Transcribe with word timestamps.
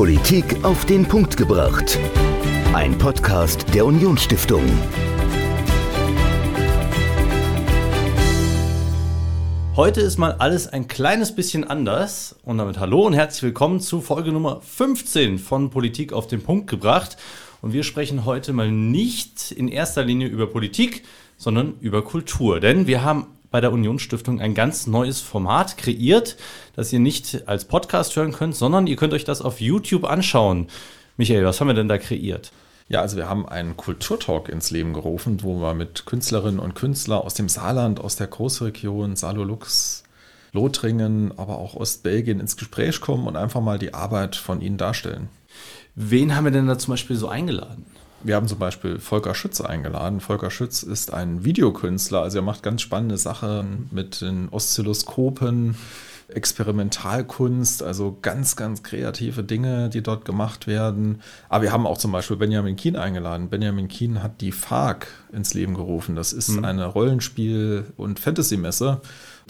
Politik 0.00 0.64
auf 0.64 0.86
den 0.86 1.06
Punkt 1.06 1.36
gebracht. 1.36 1.98
Ein 2.72 2.96
Podcast 2.96 3.74
der 3.74 3.84
Unionsstiftung. 3.84 4.64
Heute 9.76 10.00
ist 10.00 10.16
mal 10.16 10.32
alles 10.38 10.68
ein 10.68 10.88
kleines 10.88 11.34
bisschen 11.36 11.64
anders 11.64 12.34
und 12.46 12.56
damit 12.56 12.78
hallo 12.78 13.06
und 13.06 13.12
herzlich 13.12 13.42
willkommen 13.42 13.80
zu 13.80 14.00
Folge 14.00 14.32
Nummer 14.32 14.62
15 14.62 15.38
von 15.38 15.68
Politik 15.68 16.14
auf 16.14 16.26
den 16.26 16.42
Punkt 16.42 16.70
gebracht. 16.70 17.18
Und 17.60 17.74
wir 17.74 17.82
sprechen 17.82 18.24
heute 18.24 18.54
mal 18.54 18.70
nicht 18.70 19.52
in 19.52 19.68
erster 19.68 20.02
Linie 20.02 20.28
über 20.28 20.46
Politik, 20.46 21.04
sondern 21.36 21.74
über 21.82 22.02
Kultur. 22.02 22.58
Denn 22.58 22.86
wir 22.86 23.04
haben 23.04 23.26
bei 23.50 23.60
der 23.60 23.72
Unionsstiftung 23.72 24.40
ein 24.40 24.54
ganz 24.54 24.86
neues 24.86 25.20
Format 25.20 25.76
kreiert, 25.76 26.36
das 26.76 26.92
ihr 26.92 27.00
nicht 27.00 27.48
als 27.48 27.64
Podcast 27.64 28.14
hören 28.16 28.32
könnt, 28.32 28.54
sondern 28.54 28.86
ihr 28.86 28.96
könnt 28.96 29.12
euch 29.12 29.24
das 29.24 29.42
auf 29.42 29.60
YouTube 29.60 30.04
anschauen. 30.04 30.68
Michael, 31.16 31.44
was 31.44 31.60
haben 31.60 31.68
wir 31.68 31.74
denn 31.74 31.88
da 31.88 31.98
kreiert? 31.98 32.52
Ja, 32.88 33.02
also 33.02 33.16
wir 33.16 33.28
haben 33.28 33.48
einen 33.48 33.76
Kulturtalk 33.76 34.48
ins 34.48 34.70
Leben 34.70 34.94
gerufen, 34.94 35.42
wo 35.42 35.60
wir 35.60 35.74
mit 35.74 36.06
Künstlerinnen 36.06 36.58
und 36.58 36.74
Künstlern 36.74 37.22
aus 37.22 37.34
dem 37.34 37.48
Saarland, 37.48 38.00
aus 38.00 38.16
der 38.16 38.26
Großregion, 38.26 39.14
Salolux, 39.14 40.02
Lothringen, 40.52 41.32
aber 41.38 41.58
auch 41.58 41.74
Ostbelgien 41.74 42.40
ins 42.40 42.56
Gespräch 42.56 43.00
kommen 43.00 43.26
und 43.26 43.36
einfach 43.36 43.60
mal 43.60 43.78
die 43.78 43.94
Arbeit 43.94 44.34
von 44.34 44.60
ihnen 44.60 44.76
darstellen. 44.76 45.28
Wen 45.94 46.34
haben 46.34 46.44
wir 46.44 46.50
denn 46.50 46.66
da 46.66 46.78
zum 46.78 46.92
Beispiel 46.92 47.16
so 47.16 47.28
eingeladen? 47.28 47.86
Wir 48.22 48.36
haben 48.36 48.48
zum 48.48 48.58
Beispiel 48.58 48.98
Volker 48.98 49.34
Schütz 49.34 49.60
eingeladen. 49.60 50.20
Volker 50.20 50.50
Schütz 50.50 50.82
ist 50.82 51.12
ein 51.12 51.44
Videokünstler, 51.44 52.22
also 52.22 52.38
er 52.38 52.42
macht 52.42 52.62
ganz 52.62 52.82
spannende 52.82 53.16
Sachen 53.16 53.88
mit 53.90 54.20
den 54.20 54.48
Oszilloskopen, 54.50 55.74
Experimentalkunst, 56.28 57.82
also 57.82 58.18
ganz, 58.20 58.56
ganz 58.56 58.82
kreative 58.82 59.42
Dinge, 59.42 59.88
die 59.88 60.02
dort 60.02 60.24
gemacht 60.24 60.66
werden. 60.66 61.22
Aber 61.48 61.64
wir 61.64 61.72
haben 61.72 61.86
auch 61.86 61.98
zum 61.98 62.12
Beispiel 62.12 62.36
Benjamin 62.36 62.76
Kien 62.76 62.96
eingeladen. 62.96 63.48
Benjamin 63.48 63.88
Kien 63.88 64.22
hat 64.22 64.40
die 64.40 64.52
FARC 64.52 65.08
ins 65.32 65.54
Leben 65.54 65.74
gerufen. 65.74 66.14
Das 66.14 66.32
ist 66.32 66.50
mhm. 66.50 66.64
eine 66.64 66.86
Rollenspiel- 66.86 67.86
und 67.96 68.20
Fantasy-Messe 68.20 69.00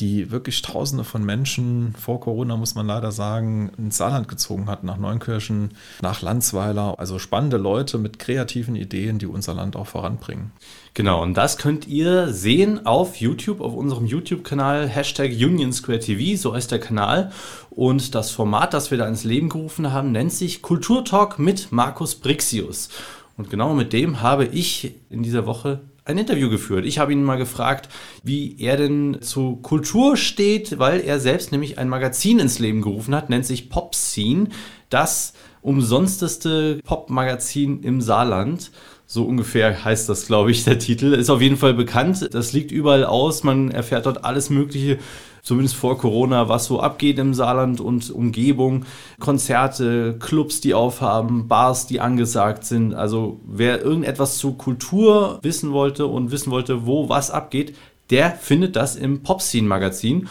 die 0.00 0.30
wirklich 0.30 0.62
Tausende 0.62 1.04
von 1.04 1.24
Menschen 1.24 1.94
vor 1.98 2.20
Corona, 2.20 2.56
muss 2.56 2.74
man 2.74 2.86
leider 2.86 3.12
sagen, 3.12 3.70
ins 3.76 3.98
Saarland 3.98 4.28
gezogen 4.28 4.66
hat, 4.66 4.84
nach 4.84 4.96
Neunkirchen, 4.96 5.72
nach 6.02 6.22
Landsweiler. 6.22 6.98
Also 6.98 7.18
spannende 7.18 7.56
Leute 7.56 7.98
mit 7.98 8.18
kreativen 8.18 8.76
Ideen, 8.76 9.18
die 9.18 9.26
unser 9.26 9.54
Land 9.54 9.76
auch 9.76 9.86
voranbringen. 9.86 10.52
Genau, 10.94 11.22
und 11.22 11.34
das 11.34 11.56
könnt 11.56 11.86
ihr 11.86 12.32
sehen 12.32 12.86
auf 12.86 13.16
YouTube, 13.16 13.60
auf 13.60 13.74
unserem 13.74 14.06
YouTube-Kanal, 14.06 14.88
Hashtag 14.88 15.30
Union 15.30 15.72
Square 15.72 16.00
TV, 16.00 16.40
so 16.40 16.54
heißt 16.54 16.70
der 16.70 16.80
Kanal. 16.80 17.30
Und 17.70 18.14
das 18.14 18.30
Format, 18.30 18.74
das 18.74 18.90
wir 18.90 18.98
da 18.98 19.06
ins 19.06 19.24
Leben 19.24 19.48
gerufen 19.48 19.92
haben, 19.92 20.12
nennt 20.12 20.32
sich 20.32 20.62
Kulturtalk 20.62 21.38
mit 21.38 21.70
Markus 21.70 22.16
Brixius. 22.16 22.88
Und 23.36 23.48
genau 23.48 23.72
mit 23.74 23.92
dem 23.92 24.20
habe 24.20 24.44
ich 24.44 24.94
in 25.08 25.22
dieser 25.22 25.46
Woche 25.46 25.80
ein 26.04 26.18
Interview 26.18 26.50
geführt. 26.50 26.84
Ich 26.84 26.98
habe 26.98 27.12
ihn 27.12 27.22
mal 27.22 27.36
gefragt, 27.36 27.88
wie 28.22 28.56
er 28.58 28.76
denn 28.76 29.18
zu 29.20 29.56
Kultur 29.56 30.16
steht, 30.16 30.78
weil 30.78 31.00
er 31.00 31.20
selbst 31.20 31.52
nämlich 31.52 31.78
ein 31.78 31.88
Magazin 31.88 32.38
ins 32.38 32.58
Leben 32.58 32.82
gerufen 32.82 33.14
hat, 33.14 33.30
nennt 33.30 33.46
sich 33.46 33.70
Pop 33.70 33.94
Scene, 33.94 34.48
das 34.88 35.34
umsonsteste 35.62 36.80
Pop-Magazin 36.84 37.82
im 37.82 38.00
Saarland. 38.00 38.70
So 39.06 39.24
ungefähr 39.24 39.84
heißt 39.84 40.08
das, 40.08 40.26
glaube 40.26 40.52
ich, 40.52 40.64
der 40.64 40.78
Titel. 40.78 41.12
Ist 41.14 41.30
auf 41.30 41.42
jeden 41.42 41.56
Fall 41.56 41.74
bekannt. 41.74 42.28
Das 42.32 42.52
liegt 42.52 42.70
überall 42.70 43.04
aus. 43.04 43.42
Man 43.42 43.70
erfährt 43.70 44.06
dort 44.06 44.24
alles 44.24 44.50
Mögliche 44.50 44.98
zumindest 45.42 45.76
vor 45.76 45.98
Corona, 45.98 46.48
was 46.48 46.66
so 46.66 46.80
abgeht 46.80 47.18
im 47.18 47.34
Saarland 47.34 47.80
und 47.80 48.10
Umgebung. 48.10 48.84
Konzerte, 49.18 50.16
Clubs, 50.18 50.60
die 50.60 50.74
aufhaben, 50.74 51.48
Bars, 51.48 51.86
die 51.86 52.00
angesagt 52.00 52.64
sind. 52.64 52.94
Also 52.94 53.40
wer 53.46 53.82
irgendetwas 53.82 54.38
zu 54.38 54.54
Kultur 54.54 55.38
wissen 55.42 55.72
wollte 55.72 56.06
und 56.06 56.30
wissen 56.30 56.50
wollte, 56.50 56.86
wo 56.86 57.08
was 57.08 57.30
abgeht, 57.30 57.76
der 58.10 58.32
findet 58.32 58.76
das 58.76 58.96
im 58.96 59.22
Popscene-Magazin. 59.22 60.28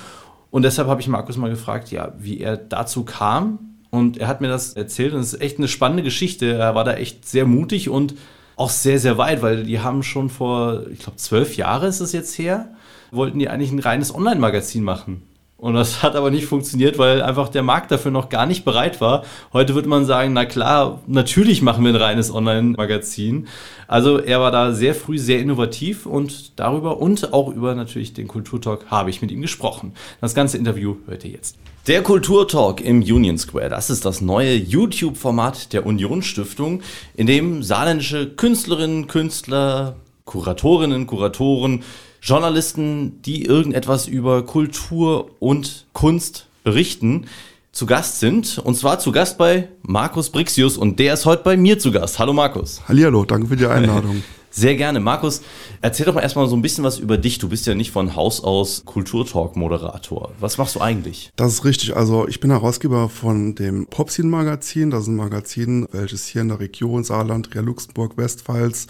Und 0.51 0.63
deshalb 0.63 0.87
habe 0.87 1.01
ich 1.01 1.07
Markus 1.07 1.37
mal 1.37 1.49
gefragt, 1.49 1.91
ja, 1.91 2.13
wie 2.17 2.39
er 2.39 2.57
dazu 2.57 3.05
kam. 3.05 3.59
Und 3.91 4.17
er 4.17 4.27
hat 4.27 4.41
mir 4.41 4.49
das 4.49 4.73
erzählt 4.73 5.13
und 5.13 5.21
es 5.21 5.33
ist 5.33 5.41
echt 5.41 5.57
eine 5.57 5.67
spannende 5.67 6.03
Geschichte. 6.03 6.53
Er 6.53 6.75
war 6.75 6.83
da 6.83 6.93
echt 6.93 7.27
sehr 7.27 7.45
mutig 7.45 7.89
und 7.89 8.15
auch 8.55 8.69
sehr, 8.69 8.99
sehr 8.99 9.17
weit, 9.17 9.41
weil 9.41 9.63
die 9.63 9.79
haben 9.79 10.03
schon 10.03 10.29
vor, 10.29 10.83
ich 10.91 10.99
glaube, 10.99 11.17
zwölf 11.17 11.55
Jahre 11.55 11.87
ist 11.87 12.01
es 12.01 12.11
jetzt 12.11 12.37
her, 12.37 12.73
wollten 13.11 13.39
die 13.39 13.49
eigentlich 13.49 13.71
ein 13.71 13.79
reines 13.79 14.13
Online-Magazin 14.13 14.83
machen. 14.83 15.23
Und 15.59 15.73
das 15.73 16.01
hat 16.03 16.15
aber 16.15 16.31
nicht 16.31 16.45
funktioniert, 16.45 16.97
weil 16.97 17.21
einfach 17.21 17.49
der 17.49 17.63
Markt 17.63 17.91
dafür 17.91 18.11
noch 18.11 18.29
gar 18.29 18.45
nicht 18.45 18.63
bereit 18.63 19.01
war. 19.01 19.25
Heute 19.51 19.75
würde 19.75 19.89
man 19.89 20.05
sagen, 20.05 20.31
na 20.31 20.45
klar, 20.45 21.01
natürlich 21.05 21.61
machen 21.61 21.83
wir 21.83 21.91
ein 21.91 21.97
reines 21.97 22.33
Online-Magazin. 22.33 23.47
Also 23.85 24.19
er 24.19 24.39
war 24.39 24.51
da 24.51 24.71
sehr 24.71 24.95
früh 24.95 25.17
sehr 25.17 25.41
innovativ 25.41 26.05
und 26.05 26.57
darüber 26.57 27.01
und 27.01 27.33
auch 27.33 27.49
über 27.49 27.75
natürlich 27.75 28.13
den 28.13 28.29
Kulturtalk 28.29 28.85
habe 28.89 29.09
ich 29.09 29.21
mit 29.21 29.31
ihm 29.31 29.41
gesprochen. 29.41 29.93
Das 30.21 30.33
ganze 30.33 30.57
Interview 30.57 30.95
hört 31.07 31.25
ihr 31.25 31.31
jetzt. 31.31 31.57
Der 31.87 32.03
Kulturtalk 32.03 32.79
im 32.79 33.01
Union 33.01 33.37
Square, 33.37 33.69
das 33.69 33.89
ist 33.89 34.05
das 34.05 34.21
neue 34.21 34.53
YouTube-Format 34.53 35.73
der 35.73 35.85
Union 35.85 36.21
Stiftung, 36.21 36.83
in 37.15 37.27
dem 37.27 37.63
saarländische 37.63 38.29
Künstlerinnen, 38.29 39.07
Künstler, 39.07 39.95
Kuratorinnen, 40.23 41.05
Kuratoren, 41.05 41.83
Journalisten, 42.21 43.21
die 43.23 43.45
irgendetwas 43.45 44.07
über 44.07 44.45
Kultur 44.45 45.31
und 45.39 45.85
Kunst 45.93 46.47
berichten, 46.63 47.25
zu 47.71 47.85
Gast 47.85 48.19
sind. 48.19 48.57
Und 48.57 48.75
zwar 48.75 48.99
zu 48.99 49.11
Gast 49.11 49.37
bei 49.37 49.69
Markus 49.81 50.29
Brixius 50.29 50.77
und 50.77 50.99
der 50.99 51.13
ist 51.13 51.25
heute 51.25 51.43
bei 51.43 51.57
mir 51.57 51.79
zu 51.79 51.91
Gast. 51.91 52.19
Hallo 52.19 52.33
Markus. 52.33 52.81
Hallihallo, 52.87 53.25
danke 53.25 53.47
für 53.47 53.55
die 53.55 53.65
Einladung. 53.65 54.23
Sehr 54.51 54.75
gerne. 54.75 54.99
Markus, 54.99 55.41
erzähl 55.81 56.05
doch 56.05 56.15
mal 56.15 56.21
erstmal 56.21 56.47
so 56.47 56.55
ein 56.55 56.61
bisschen 56.61 56.83
was 56.83 56.97
über 56.97 57.17
dich. 57.17 57.37
Du 57.37 57.49
bist 57.49 57.67
ja 57.67 57.75
nicht 57.75 57.91
von 57.91 58.15
Haus 58.15 58.43
aus 58.43 58.83
Kulturtalk-Moderator. 58.85 60.31
Was 60.39 60.57
machst 60.57 60.75
du 60.75 60.81
eigentlich? 60.81 61.31
Das 61.35 61.53
ist 61.53 61.65
richtig. 61.65 61.95
Also 61.95 62.27
ich 62.27 62.39
bin 62.39 62.49
Herausgeber 62.49 63.09
von 63.09 63.53
dem 63.55 63.85
Popsin-Magazin. 63.85 64.89
Das 64.89 65.03
ist 65.03 65.07
ein 65.07 65.15
Magazin, 65.15 65.87
welches 65.91 66.25
hier 66.25 66.41
in 66.41 66.47
der 66.47 66.59
Region 66.59 67.03
Saarland, 67.03 67.53
Ria 67.53 67.61
Luxemburg, 67.61 68.17
Westpfalz 68.17 68.87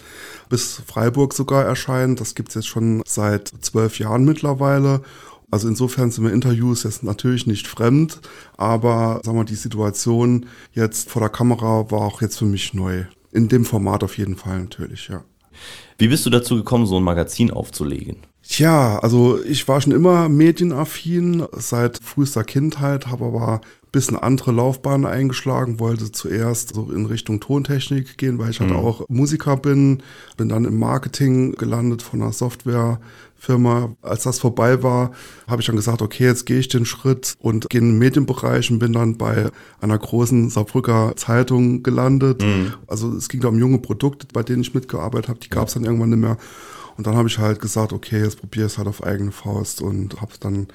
bis 0.47 0.81
Freiburg 0.87 1.33
sogar 1.33 1.65
erscheint. 1.65 2.21
Das 2.21 2.35
gibt 2.35 2.49
es 2.49 2.55
jetzt 2.55 2.67
schon 2.67 3.03
seit 3.05 3.51
zwölf 3.61 3.99
Jahren 3.99 4.23
mittlerweile. 4.23 5.01
Also 5.51 5.67
insofern 5.67 6.11
sind 6.11 6.23
mir 6.23 6.31
Interviews 6.31 6.83
jetzt 6.83 7.03
natürlich 7.03 7.47
nicht 7.47 7.67
fremd, 7.67 8.21
aber 8.55 9.19
sagen 9.23 9.37
wir, 9.37 9.45
die 9.45 9.55
Situation 9.55 10.45
jetzt 10.73 11.09
vor 11.09 11.21
der 11.21 11.29
Kamera 11.29 11.89
war 11.89 12.01
auch 12.01 12.21
jetzt 12.21 12.37
für 12.37 12.45
mich 12.45 12.73
neu. 12.73 13.05
In 13.31 13.47
dem 13.47 13.65
Format 13.65 14.03
auf 14.03 14.17
jeden 14.17 14.35
Fall 14.35 14.59
natürlich, 14.59 15.07
ja. 15.07 15.23
Wie 15.97 16.07
bist 16.07 16.25
du 16.25 16.29
dazu 16.29 16.55
gekommen, 16.55 16.85
so 16.85 16.97
ein 16.97 17.03
Magazin 17.03 17.51
aufzulegen? 17.51 18.17
Tja, 18.47 18.97
also 18.99 19.43
ich 19.43 19.67
war 19.67 19.79
schon 19.79 19.91
immer 19.91 20.27
medienaffin 20.27 21.45
seit 21.51 21.99
frühester 22.01 22.43
Kindheit, 22.43 23.07
habe 23.07 23.25
aber 23.25 23.61
ein 23.61 23.91
bisschen 23.91 24.17
andere 24.17 24.51
Laufbahn 24.51 25.05
eingeschlagen, 25.05 25.79
wollte 25.79 26.11
zuerst 26.11 26.73
so 26.73 26.89
in 26.91 27.05
Richtung 27.05 27.39
Tontechnik 27.41 28.17
gehen, 28.17 28.39
weil 28.39 28.49
ich 28.49 28.59
halt 28.59 28.71
mhm. 28.71 28.77
auch 28.77 29.05
Musiker 29.07 29.55
bin, 29.55 30.01
bin 30.35 30.49
dann 30.49 30.65
im 30.65 30.79
Marketing 30.79 31.51
gelandet 31.53 32.01
von 32.01 32.21
einer 32.21 32.33
Software 32.33 32.99
Firma. 33.39 33.95
Als 34.01 34.23
das 34.23 34.39
vorbei 34.39 34.83
war, 34.83 35.11
habe 35.47 35.61
ich 35.61 35.67
dann 35.67 35.75
gesagt, 35.75 36.01
okay, 36.01 36.25
jetzt 36.25 36.45
gehe 36.45 36.59
ich 36.59 36.67
den 36.67 36.85
Schritt 36.85 37.35
und 37.39 37.69
gehe 37.69 37.81
in 37.81 37.91
den 37.93 37.97
Medienbereich 37.97 38.69
und 38.69 38.79
bin 38.79 38.93
dann 38.93 39.17
bei 39.17 39.49
einer 39.81 39.97
großen 39.97 40.49
Saarbrücker 40.49 41.13
Zeitung 41.15 41.81
gelandet. 41.81 42.43
Mhm. 42.43 42.73
Also 42.87 43.11
es 43.13 43.29
ging 43.29 43.41
da 43.41 43.47
um 43.47 43.57
junge 43.57 43.79
Produkte, 43.79 44.27
bei 44.31 44.43
denen 44.43 44.61
ich 44.61 44.73
mitgearbeitet 44.73 45.29
habe, 45.29 45.39
die 45.39 45.49
gab 45.49 45.69
es 45.69 45.73
dann 45.73 45.85
irgendwann 45.85 46.09
nicht 46.09 46.19
mehr. 46.19 46.37
Und 46.97 47.07
dann 47.07 47.15
habe 47.15 47.29
ich 47.29 47.37
halt 47.37 47.61
gesagt, 47.61 47.93
okay, 47.93 48.21
jetzt 48.21 48.41
probiere 48.41 48.65
ich 48.65 48.73
es 48.73 48.77
halt 48.77 48.89
auf 48.89 49.03
eigene 49.03 49.31
Faust 49.31 49.81
und 49.81 50.19
habe 50.19 50.33
dann 50.41 50.67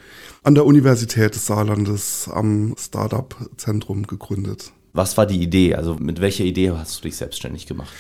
an 0.43 0.55
der 0.55 0.65
Universität 0.65 1.35
des 1.35 1.45
Saarlandes 1.45 2.31
am 2.33 2.75
Startup-Zentrum 2.79 4.07
gegründet. 4.07 4.73
Was 4.95 5.19
war 5.19 5.27
die 5.27 5.43
Idee? 5.43 5.75
Also 5.75 5.97
mit 5.97 6.23
welcher 6.23 6.45
Idee 6.45 6.71
hast 6.71 6.99
du 6.99 7.03
dich 7.03 7.17
selbstständig 7.17 7.67
gemacht? 7.67 7.93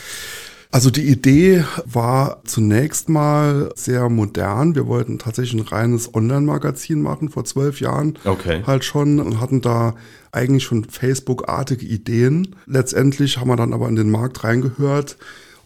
Also 0.74 0.90
die 0.90 1.06
Idee 1.06 1.64
war 1.84 2.42
zunächst 2.46 3.08
mal 3.08 3.70
sehr 3.76 4.08
modern. 4.08 4.74
Wir 4.74 4.88
wollten 4.88 5.20
tatsächlich 5.20 5.62
ein 5.62 5.68
reines 5.68 6.12
Online-Magazin 6.12 7.00
machen 7.00 7.28
vor 7.28 7.44
zwölf 7.44 7.78
Jahren. 7.78 8.18
Okay. 8.24 8.64
Halt 8.66 8.84
schon 8.84 9.20
und 9.20 9.40
hatten 9.40 9.60
da 9.60 9.94
eigentlich 10.32 10.64
schon 10.64 10.82
Facebook-artige 10.82 11.86
Ideen. 11.86 12.56
Letztendlich 12.66 13.38
haben 13.38 13.50
wir 13.50 13.54
dann 13.54 13.72
aber 13.72 13.88
in 13.88 13.94
den 13.94 14.10
Markt 14.10 14.42
reingehört. 14.42 15.16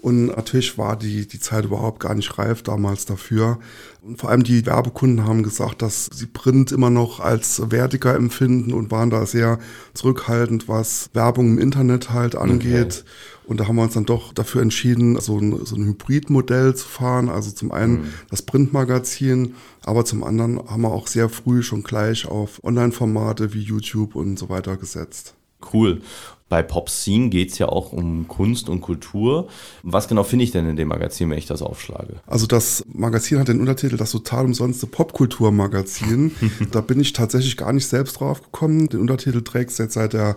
Und 0.01 0.27
natürlich 0.27 0.77
war 0.77 0.95
die, 0.97 1.27
die 1.27 1.41
Zeit 1.41 1.65
überhaupt 1.65 2.01
gar 2.01 2.15
nicht 2.15 2.39
reif 2.39 2.63
damals 2.63 3.07
dafür. 3.07 3.59
Und 4.03 4.19
vor 4.19 4.29
allem 4.31 4.45
die 4.45 4.65
Werbekunden 4.67 5.27
haben 5.27 5.43
gesagt, 5.43 5.81
dass 5.81 6.11
sie 6.13 6.27
Print 6.27 6.71
immer 6.71 6.91
noch 6.91 7.19
als 7.19 7.71
wertiger 7.71 8.15
empfinden 8.15 8.75
und 8.75 8.91
waren 8.91 9.11
da 9.11 9.27
sehr 9.27 9.59
zurückhaltend, 9.95 10.69
was 10.69 11.09
Werbung 11.15 11.49
im 11.49 11.59
Internet 11.59 12.11
halt 12.11 12.37
angeht. 12.37 13.05
Okay. 13.07 13.11
Und 13.49 13.59
da 13.59 13.67
haben 13.67 13.77
wir 13.77 13.83
uns 13.83 13.95
dann 13.95 14.05
doch 14.05 14.35
dafür 14.35 14.61
entschieden, 14.61 15.19
so 15.21 15.39
ein, 15.39 15.65
so 15.65 15.75
ein 15.75 15.87
Hybridmodell 15.87 16.75
zu 16.75 16.87
fahren. 16.87 17.31
Also 17.31 17.51
zum 17.51 17.73
einen 17.73 17.93
mhm. 17.93 18.09
das 18.31 18.43
Printmagazin, 18.43 19.55
aber 19.85 20.05
zum 20.05 20.23
anderen 20.23 20.59
haben 20.69 20.83
wir 20.83 20.93
auch 20.93 21.07
sehr 21.07 21.31
früh 21.31 21.63
schon 21.63 21.83
gleich 21.83 22.27
auf 22.27 22.63
Online-Formate 22.63 23.55
wie 23.55 23.63
YouTube 23.63 24.17
und 24.17 24.39
so 24.39 24.51
weiter 24.51 24.77
gesetzt. 24.77 25.35
Cool. 25.73 26.03
Bei 26.51 26.63
Pop 26.63 26.91
Scene 26.91 27.31
geht 27.31 27.53
es 27.53 27.59
ja 27.59 27.69
auch 27.69 27.93
um 27.93 28.29
Kunst 28.29 28.69
und 28.69 28.83
Kultur. 28.83 29.49
Was 29.83 30.09
genau 30.09 30.25
finde 30.25 30.45
ich 30.45 30.51
denn 30.51 30.69
in 30.69 30.77
dem 30.77 30.89
Magazin, 30.89 31.31
wenn 31.31 31.39
ich 31.39 31.47
das 31.47 31.63
aufschlage? 31.63 32.17
Also 32.27 32.47
das 32.47 32.85
Magazin 32.93 33.39
hat 33.39 33.49
den 33.49 33.61
Untertitel 33.61 33.97
das 33.97 34.13
total 34.13 34.45
umsonste 34.45 34.87
Popkulturmagazin. 34.87 36.33
da 36.71 36.83
bin 36.83 37.01
ich 37.01 37.15
tatsächlich 37.15 37.57
gar 37.57 37.73
nicht 37.73 37.87
selbst 37.87 38.21
drauf 38.21 38.43
gekommen. 38.43 38.89
Den 38.89 39.01
Untertitel 39.01 39.43
trägt 39.43 39.71
es 39.71 39.79
jetzt 39.79 39.95
seit 39.95 40.13
der 40.13 40.37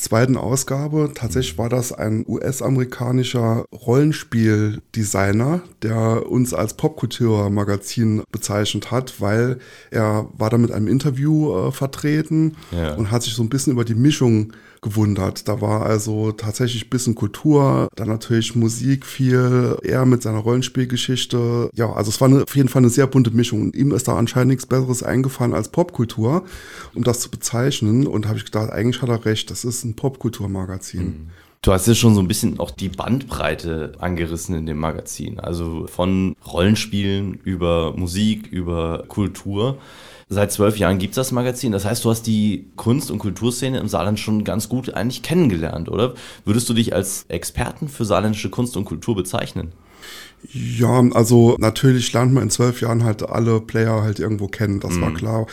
zweiten 0.00 0.36
Ausgabe. 0.36 1.10
Tatsächlich 1.14 1.58
war 1.58 1.68
das 1.68 1.92
ein 1.92 2.24
US-amerikanischer 2.26 3.64
Rollenspieldesigner, 3.72 5.62
der 5.82 6.30
uns 6.30 6.54
als 6.54 6.74
Popkultur-Magazin 6.74 8.22
bezeichnet 8.32 8.90
hat, 8.90 9.20
weil 9.20 9.58
er 9.90 10.28
war 10.36 10.50
da 10.50 10.58
mit 10.58 10.72
einem 10.72 10.88
Interview 10.88 11.68
äh, 11.68 11.72
vertreten 11.72 12.56
ja. 12.72 12.94
und 12.94 13.10
hat 13.10 13.22
sich 13.22 13.34
so 13.34 13.42
ein 13.42 13.50
bisschen 13.50 13.72
über 13.72 13.84
die 13.84 13.94
Mischung 13.94 14.52
gewundert. 14.82 15.48
Da 15.48 15.60
war 15.60 15.86
also 15.86 16.32
tatsächlich 16.32 16.86
ein 16.86 16.90
bisschen 16.90 17.14
Kultur, 17.14 17.88
dann 17.96 18.08
natürlich 18.08 18.54
Musik 18.54 19.06
viel, 19.06 19.76
er 19.82 20.06
mit 20.06 20.22
seiner 20.22 20.38
Rollenspielgeschichte. 20.38 21.70
Ja, 21.74 21.92
also 21.92 22.08
es 22.10 22.20
war 22.20 22.28
eine, 22.28 22.42
auf 22.42 22.56
jeden 22.56 22.68
Fall 22.68 22.80
eine 22.80 22.90
sehr 22.90 23.06
bunte 23.06 23.30
Mischung. 23.30 23.62
Und 23.62 23.76
ihm 23.76 23.92
ist 23.92 24.08
da 24.08 24.16
anscheinend 24.16 24.50
nichts 24.50 24.66
Besseres 24.66 25.02
eingefallen 25.02 25.54
als 25.54 25.68
Popkultur, 25.68 26.44
um 26.94 27.04
das 27.04 27.20
zu 27.20 27.30
bezeichnen. 27.30 28.06
Und 28.06 28.26
habe 28.26 28.38
ich 28.38 28.44
gedacht, 28.44 28.70
eigentlich 28.70 29.02
hat 29.02 29.08
er 29.08 29.24
recht, 29.24 29.50
das 29.50 29.64
ist 29.64 29.84
ein 29.84 29.96
Popkulturmagazin. 29.96 31.04
Mhm. 31.04 31.30
Du 31.62 31.72
hast 31.72 31.86
ja 31.86 31.94
schon 31.94 32.14
so 32.14 32.22
ein 32.22 32.28
bisschen 32.28 32.58
auch 32.58 32.70
die 32.70 32.88
Bandbreite 32.88 33.92
angerissen 33.98 34.54
in 34.54 34.64
dem 34.64 34.78
Magazin. 34.78 35.40
Also 35.40 35.86
von 35.88 36.34
Rollenspielen 36.46 37.34
über 37.34 37.92
Musik, 37.94 38.46
über 38.46 39.04
Kultur. 39.08 39.76
Seit 40.32 40.52
zwölf 40.52 40.78
Jahren 40.78 40.98
gibt 40.98 41.12
es 41.12 41.16
das 41.16 41.32
Magazin. 41.32 41.72
Das 41.72 41.84
heißt, 41.84 42.04
du 42.04 42.10
hast 42.10 42.22
die 42.22 42.70
Kunst- 42.76 43.10
und 43.10 43.18
Kulturszene 43.18 43.80
im 43.80 43.88
Saarland 43.88 44.20
schon 44.20 44.44
ganz 44.44 44.68
gut 44.68 44.94
eigentlich 44.94 45.22
kennengelernt, 45.22 45.88
oder? 45.88 46.14
Würdest 46.44 46.68
du 46.68 46.72
dich 46.72 46.94
als 46.94 47.24
Experten 47.26 47.88
für 47.88 48.04
saarländische 48.04 48.48
Kunst 48.48 48.76
und 48.76 48.84
Kultur 48.84 49.16
bezeichnen? 49.16 49.72
Ja, 50.52 51.02
also 51.14 51.56
natürlich 51.58 52.12
lernt 52.12 52.32
man 52.32 52.44
in 52.44 52.50
zwölf 52.50 52.80
Jahren 52.80 53.02
halt 53.02 53.28
alle 53.28 53.60
Player 53.60 54.02
halt 54.02 54.20
irgendwo 54.20 54.46
kennen, 54.46 54.78
das 54.78 54.94
mhm. 54.94 55.02
war 55.02 55.14
klar. 55.14 55.46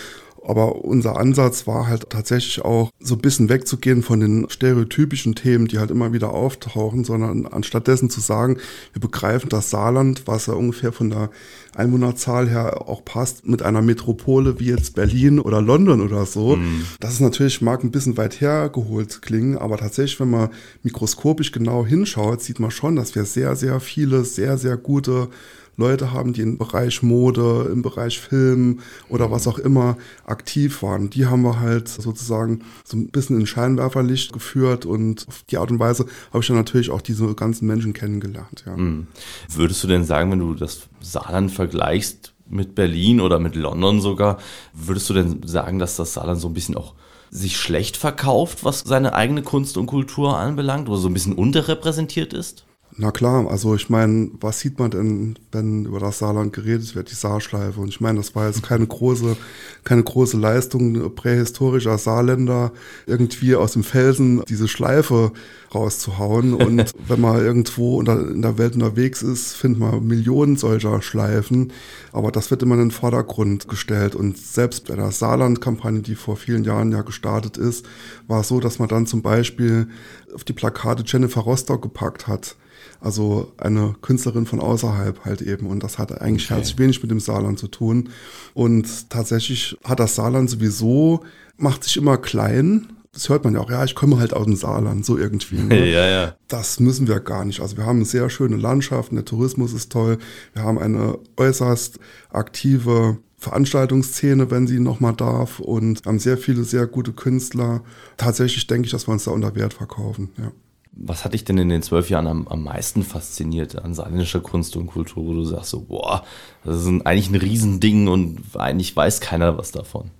Aber 0.47 0.85
unser 0.85 1.17
Ansatz 1.17 1.67
war 1.67 1.87
halt 1.87 2.09
tatsächlich 2.09 2.63
auch 2.63 2.89
so 3.01 3.15
ein 3.15 3.21
bisschen 3.21 3.49
wegzugehen 3.49 4.01
von 4.01 4.21
den 4.21 4.49
stereotypischen 4.49 5.35
Themen, 5.35 5.67
die 5.67 5.77
halt 5.77 5.91
immer 5.91 6.13
wieder 6.13 6.33
auftauchen, 6.33 7.03
sondern 7.03 7.47
anstattdessen 7.47 8.09
zu 8.09 8.21
sagen, 8.21 8.57
wir 8.93 9.01
begreifen 9.01 9.49
das 9.49 9.69
Saarland, 9.69 10.21
was 10.25 10.45
ja 10.45 10.53
ungefähr 10.53 10.93
von 10.93 11.09
der 11.09 11.31
Einwohnerzahl 11.77 12.49
her 12.49 12.87
auch 12.87 13.05
passt, 13.05 13.47
mit 13.47 13.61
einer 13.61 13.81
Metropole 13.81 14.59
wie 14.59 14.69
jetzt 14.69 14.95
Berlin 14.95 15.39
oder 15.39 15.61
London 15.61 16.01
oder 16.01 16.25
so. 16.25 16.55
Mhm. 16.55 16.83
Das 16.99 17.13
ist 17.13 17.21
natürlich, 17.21 17.61
mag 17.61 17.83
ein 17.83 17.91
bisschen 17.91 18.17
weit 18.17 18.41
hergeholt 18.41 19.21
klingen, 19.21 19.57
aber 19.57 19.77
tatsächlich, 19.77 20.19
wenn 20.19 20.31
man 20.31 20.49
mikroskopisch 20.83 21.51
genau 21.51 21.85
hinschaut, 21.85 22.41
sieht 22.41 22.59
man 22.59 22.71
schon, 22.71 22.95
dass 22.95 23.15
wir 23.15 23.25
sehr, 23.25 23.55
sehr 23.55 23.79
viele, 23.79 24.25
sehr, 24.25 24.57
sehr 24.57 24.77
gute 24.77 25.29
Leute 25.77 26.11
haben, 26.11 26.33
die 26.33 26.41
im 26.41 26.57
Bereich 26.57 27.03
Mode, 27.03 27.69
im 27.71 27.83
Bereich 27.83 28.19
Film 28.19 28.79
oder 29.09 29.29
was 29.29 29.47
auch 29.47 29.59
immer 29.59 29.97
aktiv 30.25 30.81
waren. 30.81 31.11
Die 31.11 31.27
haben 31.27 31.43
wir 31.43 31.59
halt 31.59 31.87
sozusagen 31.87 32.61
so 32.83 32.97
ein 32.97 33.09
bisschen 33.09 33.39
in 33.39 33.45
Scheinwerferlicht 33.45 34.33
geführt 34.33 34.87
und 34.87 35.27
auf 35.27 35.43
die 35.49 35.57
Art 35.57 35.69
und 35.69 35.79
Weise 35.79 36.07
habe 36.33 36.41
ich 36.41 36.47
dann 36.47 36.57
natürlich 36.57 36.89
auch 36.89 37.01
diese 37.01 37.33
ganzen 37.35 37.67
Menschen 37.67 37.93
kennengelernt. 37.93 38.63
Ja. 38.65 38.75
Mhm. 38.75 39.05
Würdest 39.53 39.83
du 39.83 39.87
denn 39.87 40.03
sagen, 40.03 40.31
wenn 40.31 40.39
du 40.39 40.55
das 40.55 40.87
Saarland 41.11 41.51
vergleichst 41.51 42.33
mit 42.49 42.75
Berlin 42.75 43.21
oder 43.21 43.39
mit 43.39 43.55
London 43.55 44.01
sogar, 44.01 44.37
würdest 44.73 45.09
du 45.09 45.13
denn 45.13 45.41
sagen, 45.45 45.79
dass 45.79 45.95
das 45.95 46.13
Saarland 46.13 46.39
so 46.39 46.47
ein 46.47 46.53
bisschen 46.53 46.75
auch 46.75 46.93
sich 47.29 47.57
schlecht 47.57 47.97
verkauft, 47.97 48.63
was 48.63 48.81
seine 48.81 49.13
eigene 49.13 49.41
Kunst 49.41 49.77
und 49.77 49.87
Kultur 49.87 50.37
anbelangt 50.37 50.87
oder 50.87 50.97
so 50.97 51.09
ein 51.09 51.13
bisschen 51.13 51.33
unterrepräsentiert 51.33 52.33
ist? 52.33 52.66
Na 52.99 53.11
klar, 53.11 53.47
also 53.47 53.75
ich 53.75 53.91
meine, 53.91 54.31
was 54.41 54.59
sieht 54.59 54.79
man 54.79 54.89
denn, 54.89 55.37
wenn 55.51 55.85
über 55.85 55.99
das 55.99 56.17
Saarland 56.17 56.51
geredet 56.51 56.95
wird, 56.95 57.11
die 57.11 57.15
Saarschleife? 57.15 57.79
Und 57.79 57.89
ich 57.89 58.01
meine, 58.01 58.17
das 58.17 58.33
war 58.33 58.47
jetzt 58.47 58.63
keine 58.63 58.87
große, 58.87 59.37
keine 59.83 60.01
große 60.01 60.35
Leistung 60.35 61.13
prähistorischer 61.13 61.99
Saarländer, 61.99 62.71
irgendwie 63.05 63.55
aus 63.55 63.73
dem 63.73 63.83
Felsen 63.83 64.41
diese 64.49 64.67
Schleife 64.67 65.31
rauszuhauen. 65.75 66.53
Und 66.55 66.91
wenn 67.07 67.21
man 67.21 67.37
irgendwo 67.37 68.01
in 68.01 68.41
der 68.41 68.57
Welt 68.57 68.73
unterwegs 68.73 69.21
ist, 69.21 69.53
findet 69.53 69.79
man 69.79 70.03
Millionen 70.07 70.55
solcher 70.55 70.99
Schleifen. 71.03 71.73
Aber 72.13 72.31
das 72.31 72.49
wird 72.49 72.63
immer 72.63 72.73
in 72.75 72.81
den 72.81 72.91
Vordergrund 72.91 73.67
gestellt. 73.67 74.15
Und 74.15 74.39
selbst 74.39 74.87
bei 74.87 74.95
der 74.95 75.11
Saarland-Kampagne, 75.11 76.01
die 76.01 76.15
vor 76.15 76.35
vielen 76.35 76.63
Jahren 76.63 76.91
ja 76.91 77.03
gestartet 77.03 77.57
ist, 77.57 77.85
war 78.27 78.41
es 78.41 78.47
so, 78.47 78.59
dass 78.59 78.79
man 78.79 78.89
dann 78.89 79.05
zum 79.05 79.21
Beispiel 79.21 79.87
auf 80.33 80.43
die 80.43 80.53
Plakate 80.53 81.03
Jennifer 81.05 81.41
Rostock 81.41 81.83
gepackt 81.83 82.27
hat. 82.27 82.55
Also 82.99 83.53
eine 83.57 83.95
Künstlerin 84.01 84.45
von 84.45 84.59
außerhalb 84.59 85.25
halt 85.25 85.41
eben. 85.41 85.67
Und 85.67 85.83
das 85.83 85.97
hat 85.97 86.21
eigentlich 86.21 86.45
okay. 86.45 86.55
herzlich 86.55 86.79
wenig 86.79 87.01
mit 87.01 87.11
dem 87.11 87.19
Saarland 87.19 87.59
zu 87.59 87.67
tun. 87.67 88.09
Und 88.53 89.09
tatsächlich 89.09 89.77
hat 89.83 89.99
das 89.99 90.15
Saarland 90.15 90.49
sowieso, 90.49 91.23
macht 91.57 91.83
sich 91.83 91.97
immer 91.97 92.17
klein. 92.17 92.87
Das 93.13 93.29
hört 93.29 93.43
man 93.43 93.55
ja 93.55 93.61
auch, 93.61 93.71
ja, 93.71 93.83
ich 93.83 93.95
komme 93.95 94.19
halt 94.19 94.33
aus 94.33 94.45
dem 94.45 94.55
Saarland, 94.55 95.05
so 95.05 95.17
irgendwie. 95.17 95.57
Ne? 95.57 95.85
Ja, 95.91 96.07
ja. 96.07 96.35
Das 96.47 96.79
müssen 96.79 97.07
wir 97.07 97.19
gar 97.19 97.45
nicht. 97.45 97.61
Also 97.61 97.77
wir 97.77 97.85
haben 97.85 97.97
eine 97.97 98.05
sehr 98.05 98.29
schöne 98.29 98.57
Landschaft, 98.57 99.11
der 99.11 99.25
Tourismus 99.25 99.73
ist 99.73 99.91
toll. 99.91 100.19
Wir 100.53 100.63
haben 100.63 100.77
eine 100.77 101.17
äußerst 101.35 101.99
aktive 102.29 103.17
Veranstaltungsszene, 103.37 104.49
wenn 104.49 104.67
sie 104.67 104.79
nochmal 104.79 105.13
darf 105.13 105.59
und 105.59 106.05
haben 106.05 106.19
sehr 106.19 106.37
viele 106.37 106.63
sehr 106.63 106.87
gute 106.87 107.13
Künstler. 107.13 107.83
Tatsächlich 108.17 108.65
denke 108.67 108.85
ich, 108.85 108.91
dass 108.91 109.07
wir 109.07 109.13
uns 109.13 109.25
da 109.25 109.31
unter 109.31 109.55
Wert 109.55 109.73
verkaufen, 109.73 110.29
ja. 110.37 110.51
Was 110.99 111.23
hat 111.23 111.33
dich 111.33 111.45
denn 111.45 111.57
in 111.57 111.69
den 111.69 111.83
zwölf 111.83 112.09
Jahren 112.09 112.27
am, 112.27 112.47
am 112.47 112.63
meisten 112.63 113.03
fasziniert 113.03 113.77
an 113.83 113.93
saarländischer 113.93 114.39
Kunst 114.39 114.75
und 114.75 114.87
Kultur, 114.87 115.25
wo 115.25 115.33
du 115.33 115.43
sagst 115.43 115.69
so, 115.69 115.81
boah, 115.81 116.23
das 116.63 116.77
ist 116.81 116.87
ein, 116.87 117.05
eigentlich 117.05 117.29
ein 117.29 117.35
Riesending 117.35 118.07
und 118.07 118.41
eigentlich 118.55 118.95
weiß 118.95 119.21
keiner 119.21 119.57
was 119.57 119.71
davon? 119.71 120.11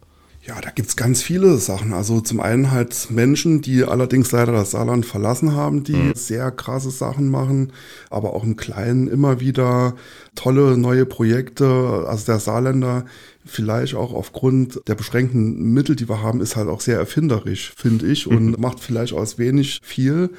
Ja, 0.47 0.61
da 0.61 0.69
gibt's 0.69 0.95
ganz 0.95 1.21
viele 1.21 1.57
Sachen. 1.57 1.93
Also 1.93 2.21
zum 2.21 2.39
einen 2.39 2.71
halt 2.71 3.11
Menschen, 3.11 3.61
die 3.61 3.83
allerdings 3.83 4.31
leider 4.31 4.53
das 4.53 4.71
Saarland 4.71 5.05
verlassen 5.05 5.53
haben, 5.53 5.83
die 5.83 5.93
mhm. 5.93 6.15
sehr 6.15 6.51
krasse 6.51 6.89
Sachen 6.89 7.27
machen, 7.27 7.73
aber 8.09 8.33
auch 8.33 8.45
im 8.45 8.55
Kleinen 8.55 9.09
immer 9.09 9.41
wieder 9.41 9.95
tolle 10.35 10.77
neue 10.77 11.05
Projekte. 11.05 12.05
Also 12.07 12.27
der 12.27 12.39
Saarländer 12.39 13.03
vielleicht 13.43 13.95
auch 13.95 14.13
aufgrund 14.13 14.79
der 14.87 14.95
beschränkten 14.95 15.73
Mittel, 15.73 15.97
die 15.97 16.07
wir 16.07 16.21
haben, 16.21 16.39
ist 16.39 16.55
halt 16.55 16.69
auch 16.69 16.79
sehr 16.79 16.97
erfinderisch, 16.97 17.73
finde 17.75 18.07
ich, 18.07 18.25
und 18.25 18.51
mhm. 18.51 18.55
macht 18.57 18.79
vielleicht 18.79 19.11
aus 19.11 19.37
wenig 19.37 19.81
viel. 19.83 20.29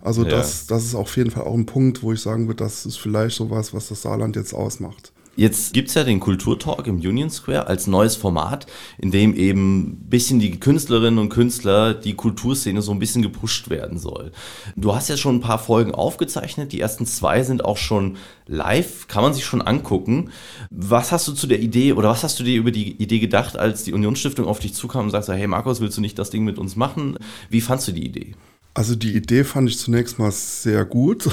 Also 0.00 0.22
ja. 0.22 0.30
das, 0.30 0.66
das 0.66 0.84
ist 0.84 0.94
auf 0.94 1.14
jeden 1.18 1.30
Fall 1.30 1.44
auch 1.44 1.54
ein 1.54 1.66
Punkt, 1.66 2.02
wo 2.02 2.14
ich 2.14 2.22
sagen 2.22 2.46
würde, 2.46 2.64
das 2.64 2.86
ist 2.86 2.96
vielleicht 2.96 3.36
sowas, 3.36 3.74
was 3.74 3.88
das 3.88 4.00
Saarland 4.00 4.34
jetzt 4.34 4.54
ausmacht. 4.54 5.12
Jetzt 5.38 5.72
gibt 5.72 5.88
es 5.88 5.94
ja 5.94 6.02
den 6.02 6.18
Kulturtalk 6.18 6.88
im 6.88 6.96
Union 6.96 7.30
Square 7.30 7.68
als 7.68 7.86
neues 7.86 8.16
Format, 8.16 8.66
in 8.98 9.12
dem 9.12 9.36
eben 9.36 9.82
ein 9.82 10.10
bisschen 10.10 10.40
die 10.40 10.58
Künstlerinnen 10.58 11.20
und 11.20 11.28
Künstler, 11.28 11.94
die 11.94 12.14
Kulturszene 12.14 12.82
so 12.82 12.90
ein 12.90 12.98
bisschen 12.98 13.22
gepusht 13.22 13.70
werden 13.70 13.98
soll. 13.98 14.32
Du 14.74 14.96
hast 14.96 15.08
ja 15.08 15.16
schon 15.16 15.36
ein 15.36 15.40
paar 15.40 15.60
Folgen 15.60 15.94
aufgezeichnet, 15.94 16.72
die 16.72 16.80
ersten 16.80 17.06
zwei 17.06 17.44
sind 17.44 17.64
auch 17.64 17.76
schon 17.76 18.16
live, 18.48 19.06
kann 19.06 19.22
man 19.22 19.32
sich 19.32 19.44
schon 19.44 19.62
angucken. 19.62 20.30
Was 20.70 21.12
hast 21.12 21.28
du 21.28 21.32
zu 21.34 21.46
der 21.46 21.60
Idee 21.60 21.92
oder 21.92 22.08
was 22.08 22.24
hast 22.24 22.40
du 22.40 22.42
dir 22.42 22.58
über 22.58 22.72
die 22.72 23.00
Idee 23.00 23.20
gedacht, 23.20 23.56
als 23.56 23.84
die 23.84 23.92
Unionsstiftung 23.92 24.44
auf 24.44 24.58
dich 24.58 24.74
zukam 24.74 25.04
und 25.04 25.10
sagte, 25.12 25.34
hey 25.34 25.46
Markus, 25.46 25.80
willst 25.80 25.96
du 25.96 26.00
nicht 26.00 26.18
das 26.18 26.30
Ding 26.30 26.42
mit 26.42 26.58
uns 26.58 26.74
machen? 26.74 27.16
Wie 27.48 27.60
fandst 27.60 27.86
du 27.86 27.92
die 27.92 28.04
Idee? 28.04 28.34
Also 28.78 28.94
die 28.94 29.16
Idee 29.16 29.42
fand 29.42 29.68
ich 29.68 29.76
zunächst 29.76 30.20
mal 30.20 30.30
sehr 30.30 30.84
gut. 30.84 31.28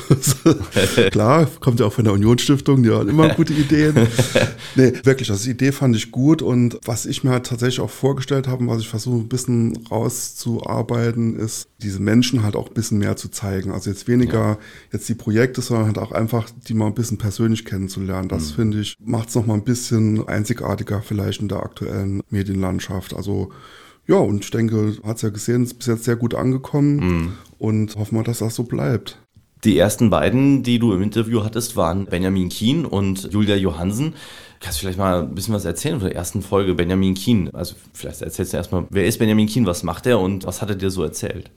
Klar, 1.12 1.48
kommt 1.60 1.80
ja 1.80 1.86
auch 1.86 1.94
von 1.94 2.04
der 2.04 2.14
Unionsstiftung, 2.16 2.82
die 2.82 2.90
haben 2.90 3.08
immer 3.08 3.36
gute 3.36 3.54
Ideen. 3.54 3.96
nee, 4.76 4.94
wirklich, 5.04 5.30
also 5.30 5.44
die 5.46 5.52
Idee 5.52 5.72
fand 5.72 5.96
ich 5.96 6.12
gut 6.12 6.42
und 6.42 6.80
was 6.86 7.06
ich 7.06 7.24
mir 7.24 7.30
halt 7.30 7.46
tatsächlich 7.46 7.82
auch 7.82 7.92
vorgestellt 7.92 8.48
habe 8.48 8.64
und 8.64 8.70
was 8.70 8.82
ich 8.82 8.90
versuche 8.90 9.18
ein 9.18 9.28
bisschen 9.28 9.78
rauszuarbeiten, 9.92 11.36
ist, 11.36 11.68
diese 11.84 12.00
Menschen 12.00 12.42
halt 12.42 12.56
auch 12.56 12.70
ein 12.70 12.74
bisschen 12.74 12.98
mehr 12.98 13.16
zu 13.16 13.30
zeigen. 13.30 13.72
Also 13.72 13.92
jetzt 13.92 14.08
weniger 14.08 14.40
ja. 14.40 14.58
jetzt 14.92 15.08
die 15.08 15.14
Projekte, 15.14 15.62
sondern 15.62 15.86
halt 15.86 16.00
auch 16.00 16.14
einfach 16.14 16.50
die 16.68 16.74
mal 16.74 16.88
ein 16.88 16.96
bisschen 16.96 17.20
persönlich 17.20 17.64
kennenzulernen. 17.64 18.28
Das 18.28 18.50
mhm. 18.50 18.56
finde 18.56 18.80
ich, 18.80 18.96
macht 19.00 19.30
es 19.30 19.36
nochmal 19.36 19.58
ein 19.58 19.64
bisschen 19.64 20.28
einzigartiger 20.28 21.04
vielleicht 21.04 21.42
in 21.42 21.48
der 21.48 21.62
aktuellen 21.62 22.24
Medienlandschaft. 22.32 23.16
Also 23.16 23.52
ja, 24.08 24.18
und 24.18 24.44
ich 24.44 24.52
denke, 24.52 24.98
hat 25.04 25.18
es 25.18 25.22
ja 25.24 25.30
gesehen, 25.30 25.64
ist 25.64 25.76
bis 25.76 25.88
jetzt 25.88 26.04
sehr 26.04 26.16
gut 26.16 26.36
angekommen 26.36 26.96
mhm. 26.96 27.34
und 27.58 27.96
hoffen 27.96 28.18
wir, 28.18 28.24
dass 28.24 28.40
das 28.40 28.56
so 28.56 28.64
bleibt. 28.64 29.18
Die 29.64 29.78
ersten 29.80 30.12
beiden, 30.12 30.62
die 30.62 30.78
du 30.78 30.94
im 30.94 31.02
Interview 31.02 31.44
hattest, 31.44 31.76
waren 31.76 32.06
Benjamin 32.06 32.50
Kien 32.50 32.86
und 32.86 33.34
Julia 33.34 33.56
Johansen. 33.56 34.14
Kannst 34.60 34.78
du 34.78 34.82
vielleicht 34.82 35.00
mal 35.00 35.24
ein 35.24 35.34
bisschen 35.34 35.56
was 35.56 35.66
erzählen 35.66 36.00
von 36.00 36.08
der 36.08 36.16
ersten 36.16 36.44
Folge 36.44 36.76
Benjamin 36.76 37.16
Kien? 37.16 37.50
Also 37.54 37.76
vielleicht 37.94 38.22
erzählst 38.22 38.54
du 38.54 38.58
erstmal, 38.58 38.86
wer 38.92 39.06
ist 39.06 39.18
Benjamin 39.18 39.48
Kien, 39.48 39.66
was 39.66 39.82
macht 39.82 40.06
er 40.06 40.20
und 40.20 40.46
was 40.46 40.62
hat 40.62 40.70
er 40.70 40.76
dir 40.76 40.92
so 40.92 41.04
erzählt? 41.04 41.50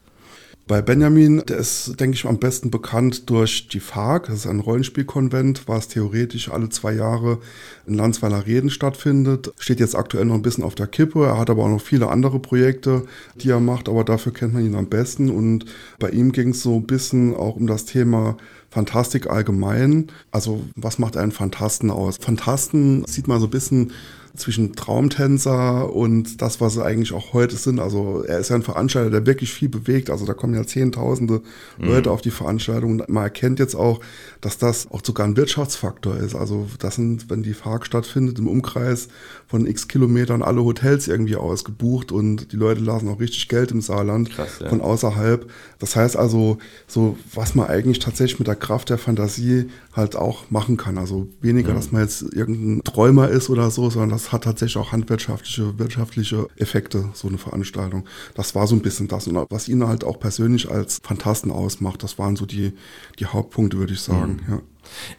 Bei 0.69 0.83
Benjamin, 0.83 1.43
der 1.49 1.57
ist, 1.57 1.99
denke 1.99 2.15
ich, 2.15 2.27
am 2.27 2.39
besten 2.39 2.71
bekannt 2.71 3.31
durch 3.31 3.69
die 3.69 3.81
FARC, 3.81 4.27
das 4.27 4.41
ist 4.41 4.47
ein 4.47 4.61
Rollenspielkonvent, 4.61 5.63
was 5.67 5.89
theoretisch 5.89 6.51
alle 6.51 6.69
zwei 6.69 6.93
Jahre 6.93 7.39
in 7.87 7.95
Landsweiler 7.95 8.47
Reden 8.47 8.69
stattfindet. 8.69 9.51
Steht 9.59 9.81
jetzt 9.81 9.97
aktuell 9.97 10.27
noch 10.27 10.35
ein 10.35 10.43
bisschen 10.43 10.65
auf 10.65 10.75
der 10.75 10.87
Kippe. 10.87 11.25
Er 11.25 11.39
hat 11.39 11.49
aber 11.49 11.65
auch 11.65 11.71
noch 11.71 11.81
viele 11.81 12.11
andere 12.11 12.39
Projekte, 12.39 13.07
die 13.37 13.49
er 13.49 13.61
macht, 13.61 13.89
aber 13.89 14.05
dafür 14.05 14.35
kennt 14.35 14.53
man 14.53 14.63
ihn 14.63 14.75
am 14.75 14.91
besten. 14.91 15.31
Und 15.31 15.65
bei 15.99 16.11
ihm 16.11 16.33
ging 16.33 16.51
es 16.51 16.63
so 16.63 16.77
ein 16.77 16.87
bisschen 16.87 17.35
auch 17.35 17.57
um 17.57 17.67
das 17.67 17.87
Thema 17.87 18.37
Fantastik 18.69 19.27
allgemein. 19.27 20.09
Also 20.33 20.65
was 20.77 20.99
macht 20.99 21.17
einen 21.17 21.33
Fantasten 21.33 21.91
aus? 21.91 22.19
Fantasten 22.21 23.07
sieht 23.07 23.27
man 23.27 23.41
so 23.41 23.47
ein 23.47 23.51
bisschen 23.51 23.93
zwischen 24.39 24.75
Traumtänzer 24.75 25.93
und 25.93 26.41
das, 26.41 26.61
was 26.61 26.75
sie 26.75 26.85
eigentlich 26.85 27.13
auch 27.13 27.33
heute 27.33 27.57
sind. 27.57 27.81
Also 27.81 28.23
er 28.23 28.39
ist 28.39 28.51
ja 28.51 28.57
ein 28.57 28.63
Veranstalter, 28.63 29.11
der 29.11 29.27
wirklich 29.27 29.53
viel 29.53 29.69
bewegt. 29.69 30.11
Also 30.11 30.27
da 30.27 30.35
kommen 30.35 30.55
ja 30.55 30.67
Zehntausende 30.67 31.43
mhm. 31.79 31.87
Leute 31.89 32.11
auf 32.11 32.21
die 32.21 32.31
Veranstaltung. 32.31 33.03
Man 33.09 33.23
erkennt 33.23 33.59
jetzt 33.59 33.75
auch, 33.75 34.01
dass 34.41 34.59
das 34.59 34.91
auch 34.91 35.01
sogar 35.05 35.27
ein 35.27 35.37
Wirtschaftsfaktor 35.37 36.17
ist. 36.17 36.35
Also 36.35 36.67
das 36.79 36.97
sind, 36.97 37.31
wenn 37.31 37.43
die 37.43 37.55
FARC 37.55 37.87
stattfindet, 37.87 38.39
im 38.39 38.49
Umkreis 38.49 39.09
von 39.47 39.67
x 39.67 39.89
Kilometern 39.89 40.43
alle 40.43 40.63
Hotels 40.63 41.09
irgendwie 41.09 41.37
ausgebucht 41.37 42.13
und 42.13 42.53
die 42.53 42.57
Leute 42.57 42.81
lassen 42.81 43.09
auch 43.09 43.21
richtig 43.21 43.49
Geld 43.49 43.71
im 43.71 43.81
Saarland 43.81 44.31
Krass, 44.31 44.59
ja. 44.61 44.69
von 44.69 44.81
außerhalb. 44.81 45.51
Das 45.79 45.97
heißt 45.97 46.17
also, 46.17 46.59
so 46.87 47.17
was 47.35 47.55
man 47.55 47.69
eigentlich 47.69 47.99
tatsächlich 47.99 48.39
mit 48.39 48.49
der 48.49 48.57
Kraft 48.57 48.91
der 48.91 48.99
Fantasie 48.99 49.71
halt 49.99 50.17
auch 50.17 50.51
machen 50.51 50.77
kann. 50.77 50.97
Also 50.97 51.29
weniger, 51.41 51.73
mhm. 51.73 51.77
dass 51.77 51.93
man 51.93 52.03
jetzt 52.03 52.23
irgendein 52.33 52.85
Träumer 52.85 53.29
ist 53.29 53.51
oder 53.51 53.71
so, 53.71 53.91
sondern 53.91 54.11
das 54.29 54.33
hat 54.35 54.45
tatsächlich 54.45 54.77
auch 54.77 54.93
handwirtschaftliche, 54.93 55.79
wirtschaftliche 55.79 56.49
Effekte, 56.57 57.09
so 57.15 57.29
eine 57.29 57.39
Veranstaltung. 57.39 58.05
Das 58.35 58.55
war 58.55 58.67
so 58.67 58.75
ein 58.75 58.83
bisschen 58.83 59.09
das. 59.09 59.27
Und 59.27 59.47
was 59.51 59.69
ihn 59.69 59.87
halt 59.87 60.05
auch 60.05 60.21
persönlich 60.21 60.71
als 60.71 61.01
Fantasten 61.03 61.51
ausmacht, 61.51 62.03
das 62.03 62.19
waren 62.19 62.37
so 62.37 62.45
die, 62.45 62.75
die 63.19 63.27
Hauptpunkte, 63.27 63.79
würde 63.79 63.95
ich 63.95 64.01
sagen, 64.01 64.41
mhm. 64.47 64.53
ja. 64.53 64.61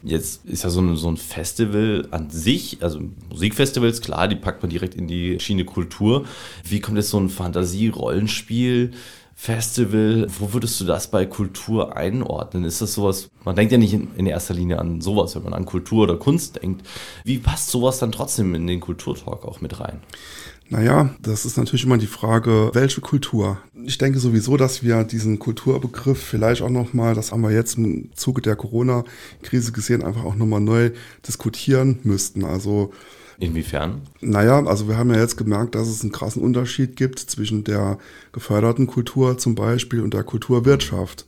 Jetzt 0.01 0.45
ist 0.45 0.63
ja 0.63 0.69
so 0.71 0.81
ein, 0.81 0.95
so 0.95 1.09
ein 1.09 1.17
Festival 1.17 2.07
an 2.09 2.31
sich, 2.31 2.77
also 2.81 3.01
Musikfestivals, 3.29 4.01
klar, 4.01 4.27
die 4.27 4.35
packt 4.35 4.63
man 4.63 4.69
direkt 4.71 4.95
in 4.95 5.07
die 5.07 5.39
Schiene 5.39 5.63
Kultur. 5.63 6.25
Wie 6.63 6.79
kommt 6.79 6.97
jetzt 6.97 7.09
so 7.09 7.19
ein 7.19 7.29
Fantasie-Rollenspiel? 7.29 8.91
Festival, 9.41 10.27
wo 10.37 10.51
würdest 10.51 10.81
du 10.81 10.85
das 10.85 11.09
bei 11.09 11.25
Kultur 11.25 11.95
einordnen? 11.95 12.65
Ist 12.65 12.81
das 12.81 12.95
sowas, 12.95 13.29
man 13.45 13.55
denkt 13.55 13.71
ja 13.71 13.77
nicht 13.77 13.93
in, 13.93 14.25
erster 14.25 14.53
Linie 14.53 14.79
an 14.79 14.99
sowas, 14.99 15.33
wenn 15.33 15.43
man 15.43 15.53
an 15.53 15.63
Kultur 15.63 16.03
oder 16.03 16.17
Kunst 16.17 16.61
denkt. 16.61 16.85
Wie 17.23 17.37
passt 17.37 17.69
sowas 17.69 17.99
dann 17.99 18.11
trotzdem 18.11 18.53
in 18.53 18.67
den 18.67 18.81
Kulturtalk 18.81 19.45
auch 19.45 19.61
mit 19.61 19.79
rein? 19.79 20.01
Naja, 20.67 21.15
das 21.21 21.45
ist 21.45 21.55
natürlich 21.55 21.85
immer 21.85 21.97
die 21.97 22.05
Frage, 22.05 22.69
welche 22.73 22.99
Kultur? 22.99 23.59
Ich 23.85 23.97
denke 23.97 24.19
sowieso, 24.19 24.57
dass 24.57 24.83
wir 24.83 25.05
diesen 25.05 25.39
Kulturbegriff 25.39 26.21
vielleicht 26.21 26.61
auch 26.61 26.69
nochmal, 26.69 27.15
das 27.15 27.31
haben 27.31 27.41
wir 27.41 27.51
jetzt 27.51 27.77
im 27.77 28.09
Zuge 28.15 28.41
der 28.41 28.57
Corona-Krise 28.57 29.71
gesehen, 29.71 30.03
einfach 30.03 30.25
auch 30.25 30.35
nochmal 30.35 30.59
neu 30.59 30.91
diskutieren 31.25 31.99
müssten. 32.03 32.43
Also 32.43 32.91
Inwiefern? 33.39 34.01
Naja, 34.19 34.61
also 34.65 34.89
wir 34.89 34.97
haben 34.97 35.13
ja 35.13 35.19
jetzt 35.19 35.37
gemerkt, 35.37 35.73
dass 35.73 35.87
es 35.87 36.01
einen 36.01 36.11
krassen 36.11 36.41
Unterschied 36.41 36.97
gibt 36.97 37.19
zwischen 37.19 37.63
der 37.63 37.97
geförderten 38.33 38.85
Kultur 38.85 39.37
zum 39.37 39.55
Beispiel 39.55 40.01
und 40.01 40.13
der 40.13 40.23
Kulturwirtschaft. 40.23 41.25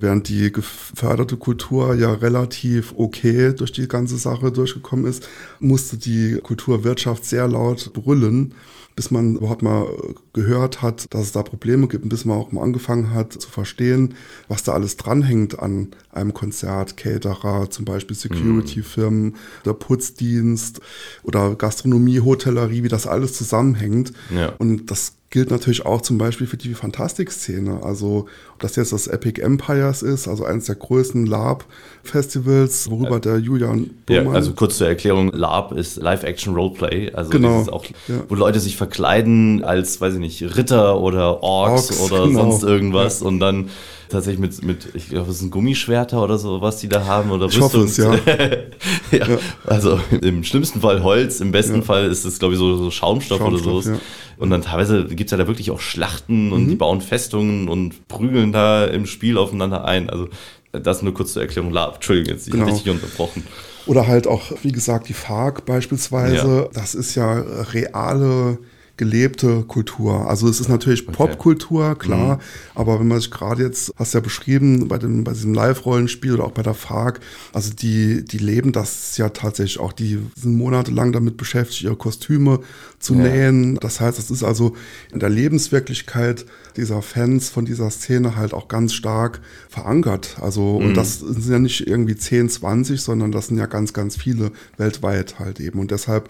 Während 0.00 0.28
die 0.28 0.50
geförderte 0.50 1.36
Kultur 1.36 1.94
ja 1.94 2.12
relativ 2.14 2.94
okay 2.96 3.52
durch 3.52 3.72
die 3.72 3.86
ganze 3.86 4.16
Sache 4.16 4.50
durchgekommen 4.50 5.04
ist, 5.04 5.28
musste 5.58 5.98
die 5.98 6.38
Kulturwirtschaft 6.42 7.26
sehr 7.26 7.46
laut 7.46 7.92
brüllen, 7.92 8.54
bis 8.96 9.10
man 9.10 9.36
überhaupt 9.36 9.62
mal 9.62 9.86
gehört 10.32 10.80
hat, 10.80 11.06
dass 11.14 11.22
es 11.22 11.32
da 11.32 11.42
Probleme 11.42 11.86
gibt 11.86 12.04
und 12.04 12.08
bis 12.08 12.24
man 12.24 12.38
auch 12.38 12.50
mal 12.50 12.62
angefangen 12.62 13.12
hat 13.12 13.34
zu 13.34 13.48
verstehen, 13.48 14.14
was 14.48 14.62
da 14.62 14.72
alles 14.72 14.96
dranhängt 14.96 15.58
an 15.58 15.88
einem 16.10 16.32
Konzert, 16.34 16.96
Caterer, 16.96 17.70
zum 17.70 17.84
Beispiel 17.84 18.16
Security-Firmen, 18.16 19.36
der 19.64 19.74
Putzdienst 19.74 20.80
oder 21.22 21.54
Gastronomie, 21.56 22.20
Hotellerie, 22.20 22.82
wie 22.82 22.88
das 22.88 23.06
alles 23.06 23.34
zusammenhängt. 23.34 24.12
Ja. 24.34 24.54
Und 24.58 24.90
das 24.90 25.14
gilt 25.30 25.50
natürlich 25.50 25.86
auch 25.86 26.00
zum 26.02 26.18
Beispiel 26.18 26.46
für 26.46 26.56
die 26.56 26.74
Fantastik-Szene. 26.74 27.82
Also, 27.82 28.26
das 28.60 28.76
jetzt 28.76 28.92
das 28.92 29.06
Epic 29.06 29.40
Empires 29.40 30.02
ist, 30.02 30.28
also 30.28 30.44
eines 30.44 30.66
der 30.66 30.76
größten 30.76 31.26
LARP-Festivals, 31.26 32.90
worüber 32.90 33.16
äh, 33.16 33.20
der 33.20 33.38
Julian 33.38 33.90
Burmann 34.06 34.26
Ja, 34.26 34.32
also 34.32 34.52
kurz 34.52 34.78
zur 34.78 34.86
Erklärung, 34.88 35.32
LARP 35.32 35.72
ist 35.72 35.96
Live-Action-Roleplay. 35.96 37.12
Also 37.12 37.30
genau, 37.30 37.66
auch, 37.70 37.84
ja. 38.08 38.22
wo 38.28 38.34
Leute 38.34 38.60
sich 38.60 38.76
verkleiden 38.76 39.64
als, 39.64 40.00
weiß 40.00 40.14
ich 40.14 40.20
nicht, 40.20 40.56
Ritter 40.56 41.00
oder 41.00 41.42
Orks, 41.42 41.98
Orks 41.98 42.12
oder 42.12 42.26
genau. 42.26 42.50
sonst 42.50 42.62
irgendwas 42.62 43.20
ja. 43.20 43.26
und 43.26 43.40
dann 43.40 43.70
tatsächlich 44.10 44.40
mit, 44.40 44.64
mit 44.64 44.88
ich 44.94 45.08
glaube, 45.08 45.30
es 45.30 45.38
sind 45.38 45.50
Gummischwerter 45.50 46.22
oder 46.22 46.36
so, 46.36 46.60
was 46.60 46.78
die 46.78 46.88
da 46.88 47.06
haben 47.06 47.30
oder 47.30 47.46
ich 47.46 47.60
Hoffe 47.60 47.80
es, 47.80 47.96
ja. 47.96 48.14
ja. 49.12 49.28
ja. 49.28 49.38
Also 49.64 50.00
im 50.20 50.44
schlimmsten 50.44 50.80
Fall 50.80 51.02
Holz, 51.02 51.40
im 51.40 51.52
besten 51.52 51.76
ja. 51.76 51.82
Fall 51.82 52.06
ist 52.06 52.24
es, 52.24 52.38
glaube 52.38 52.54
ich, 52.54 52.58
so, 52.58 52.76
so 52.76 52.90
Schaumstoff, 52.90 53.38
Schaumstoff, 53.38 53.72
oder 53.72 53.82
so. 53.82 54.00
Und 54.40 54.48
dann 54.48 54.62
teilweise 54.62 55.04
gibt 55.04 55.26
es 55.26 55.30
ja 55.32 55.36
da 55.36 55.46
wirklich 55.46 55.70
auch 55.70 55.80
Schlachten 55.80 56.50
und 56.52 56.64
mhm. 56.64 56.68
die 56.70 56.74
bauen 56.74 57.02
Festungen 57.02 57.68
und 57.68 58.08
prügeln 58.08 58.49
da 58.52 58.84
im 58.84 59.06
Spiel 59.06 59.38
aufeinander 59.38 59.84
ein. 59.84 60.10
Also 60.10 60.28
das 60.72 61.02
nur 61.02 61.14
kurz 61.14 61.32
zur 61.32 61.42
Erklärung. 61.42 61.74
Entschuldigung, 61.74 62.34
jetzt 62.34 62.46
ich 62.46 62.52
genau. 62.52 62.66
richtig 62.66 62.90
unterbrochen. 62.90 63.44
Oder 63.86 64.06
halt 64.06 64.26
auch, 64.26 64.52
wie 64.62 64.72
gesagt, 64.72 65.08
die 65.08 65.14
FARC 65.14 65.64
beispielsweise. 65.64 66.70
Das 66.72 66.94
ist 66.94 67.14
ja 67.14 67.32
reale 67.72 68.58
gelebte 69.00 69.64
Kultur. 69.66 70.28
Also 70.28 70.46
es 70.46 70.60
ist 70.60 70.68
natürlich 70.68 71.08
okay. 71.08 71.16
Popkultur, 71.16 71.98
klar, 71.98 72.36
mhm. 72.36 72.40
aber 72.74 73.00
wenn 73.00 73.08
man 73.08 73.18
sich 73.18 73.30
gerade 73.30 73.62
jetzt, 73.62 73.94
hast 73.96 74.12
du 74.12 74.18
ja 74.18 74.22
beschrieben, 74.22 74.88
bei, 74.88 74.98
dem, 74.98 75.24
bei 75.24 75.32
diesem 75.32 75.54
Live-Rollenspiel 75.54 76.34
oder 76.34 76.44
auch 76.44 76.52
bei 76.52 76.62
der 76.62 76.74
FARC, 76.74 77.18
also 77.54 77.72
die, 77.72 78.22
die 78.22 78.36
leben 78.36 78.72
das 78.72 79.16
ja 79.16 79.30
tatsächlich 79.30 79.80
auch, 79.80 79.94
die 79.94 80.18
sind 80.36 80.54
monatelang 80.54 81.12
damit 81.12 81.38
beschäftigt, 81.38 81.80
ihre 81.80 81.96
Kostüme 81.96 82.60
zu 82.98 83.14
ja. 83.14 83.22
nähen. 83.22 83.76
Das 83.76 84.02
heißt, 84.02 84.18
es 84.18 84.30
ist 84.30 84.42
also 84.42 84.76
in 85.10 85.18
der 85.18 85.30
Lebenswirklichkeit 85.30 86.44
dieser 86.76 87.00
Fans 87.00 87.48
von 87.48 87.64
dieser 87.64 87.88
Szene 87.88 88.36
halt 88.36 88.52
auch 88.52 88.68
ganz 88.68 88.92
stark 88.92 89.40
verankert. 89.70 90.36
Also, 90.42 90.78
mhm. 90.78 90.88
und 90.88 90.94
das 90.94 91.20
sind 91.20 91.48
ja 91.48 91.58
nicht 91.58 91.86
irgendwie 91.86 92.16
10, 92.16 92.50
20, 92.50 93.00
sondern 93.00 93.32
das 93.32 93.46
sind 93.46 93.56
ja 93.56 93.64
ganz, 93.64 93.94
ganz 93.94 94.16
viele 94.16 94.52
weltweit 94.76 95.38
halt 95.38 95.58
eben. 95.58 95.78
Und 95.80 95.90
deshalb 95.90 96.28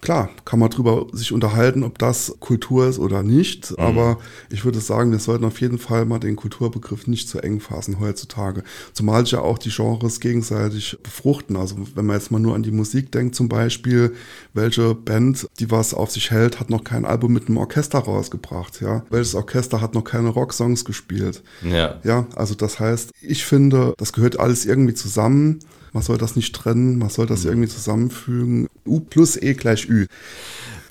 Klar, 0.00 0.30
kann 0.46 0.58
man 0.58 0.70
drüber 0.70 1.06
sich 1.12 1.32
unterhalten, 1.32 1.82
ob 1.82 1.98
das 1.98 2.34
Kultur 2.40 2.86
ist 2.86 2.98
oder 2.98 3.22
nicht. 3.22 3.72
Mhm. 3.72 3.76
Aber 3.78 4.18
ich 4.50 4.64
würde 4.64 4.80
sagen, 4.80 5.10
wir 5.10 5.18
sollten 5.18 5.44
auf 5.44 5.60
jeden 5.60 5.78
Fall 5.78 6.06
mal 6.06 6.18
den 6.18 6.36
Kulturbegriff 6.36 7.06
nicht 7.06 7.28
zu 7.28 7.40
eng 7.40 7.60
fassen 7.60 8.00
heutzutage. 8.00 8.62
Zumal 8.94 9.22
sich 9.22 9.32
ja 9.32 9.40
auch 9.40 9.58
die 9.58 9.70
Genres 9.70 10.20
gegenseitig 10.20 10.98
befruchten. 11.02 11.56
Also 11.56 11.76
wenn 11.94 12.06
man 12.06 12.16
jetzt 12.16 12.30
mal 12.30 12.38
nur 12.38 12.54
an 12.54 12.62
die 12.62 12.70
Musik 12.70 13.12
denkt 13.12 13.34
zum 13.34 13.48
Beispiel, 13.48 14.14
welche 14.54 14.94
Band, 14.94 15.46
die 15.58 15.70
was 15.70 15.92
auf 15.92 16.10
sich 16.10 16.30
hält, 16.30 16.60
hat 16.60 16.70
noch 16.70 16.84
kein 16.84 17.04
Album 17.04 17.32
mit 17.34 17.48
einem 17.48 17.58
Orchester 17.58 17.98
rausgebracht, 17.98 18.80
ja? 18.80 19.04
Welches 19.10 19.34
Orchester 19.34 19.80
hat 19.80 19.94
noch 19.94 20.04
keine 20.04 20.30
Rocksongs 20.30 20.84
gespielt? 20.84 21.42
Ja. 21.62 22.00
Ja, 22.04 22.26
also 22.34 22.54
das 22.54 22.80
heißt, 22.80 23.10
ich 23.20 23.44
finde, 23.44 23.94
das 23.98 24.12
gehört 24.12 24.40
alles 24.40 24.64
irgendwie 24.64 24.94
zusammen. 24.94 25.58
Man 25.92 26.02
soll 26.02 26.18
das 26.18 26.36
nicht 26.36 26.54
trennen, 26.54 26.98
man 26.98 27.08
soll 27.08 27.26
das 27.26 27.44
mhm. 27.44 27.50
irgendwie 27.50 27.68
zusammenfügen. 27.68 28.68
U 28.86 29.00
plus 29.00 29.36
E 29.36 29.54
gleich 29.54 29.88
Ü. 29.88 30.06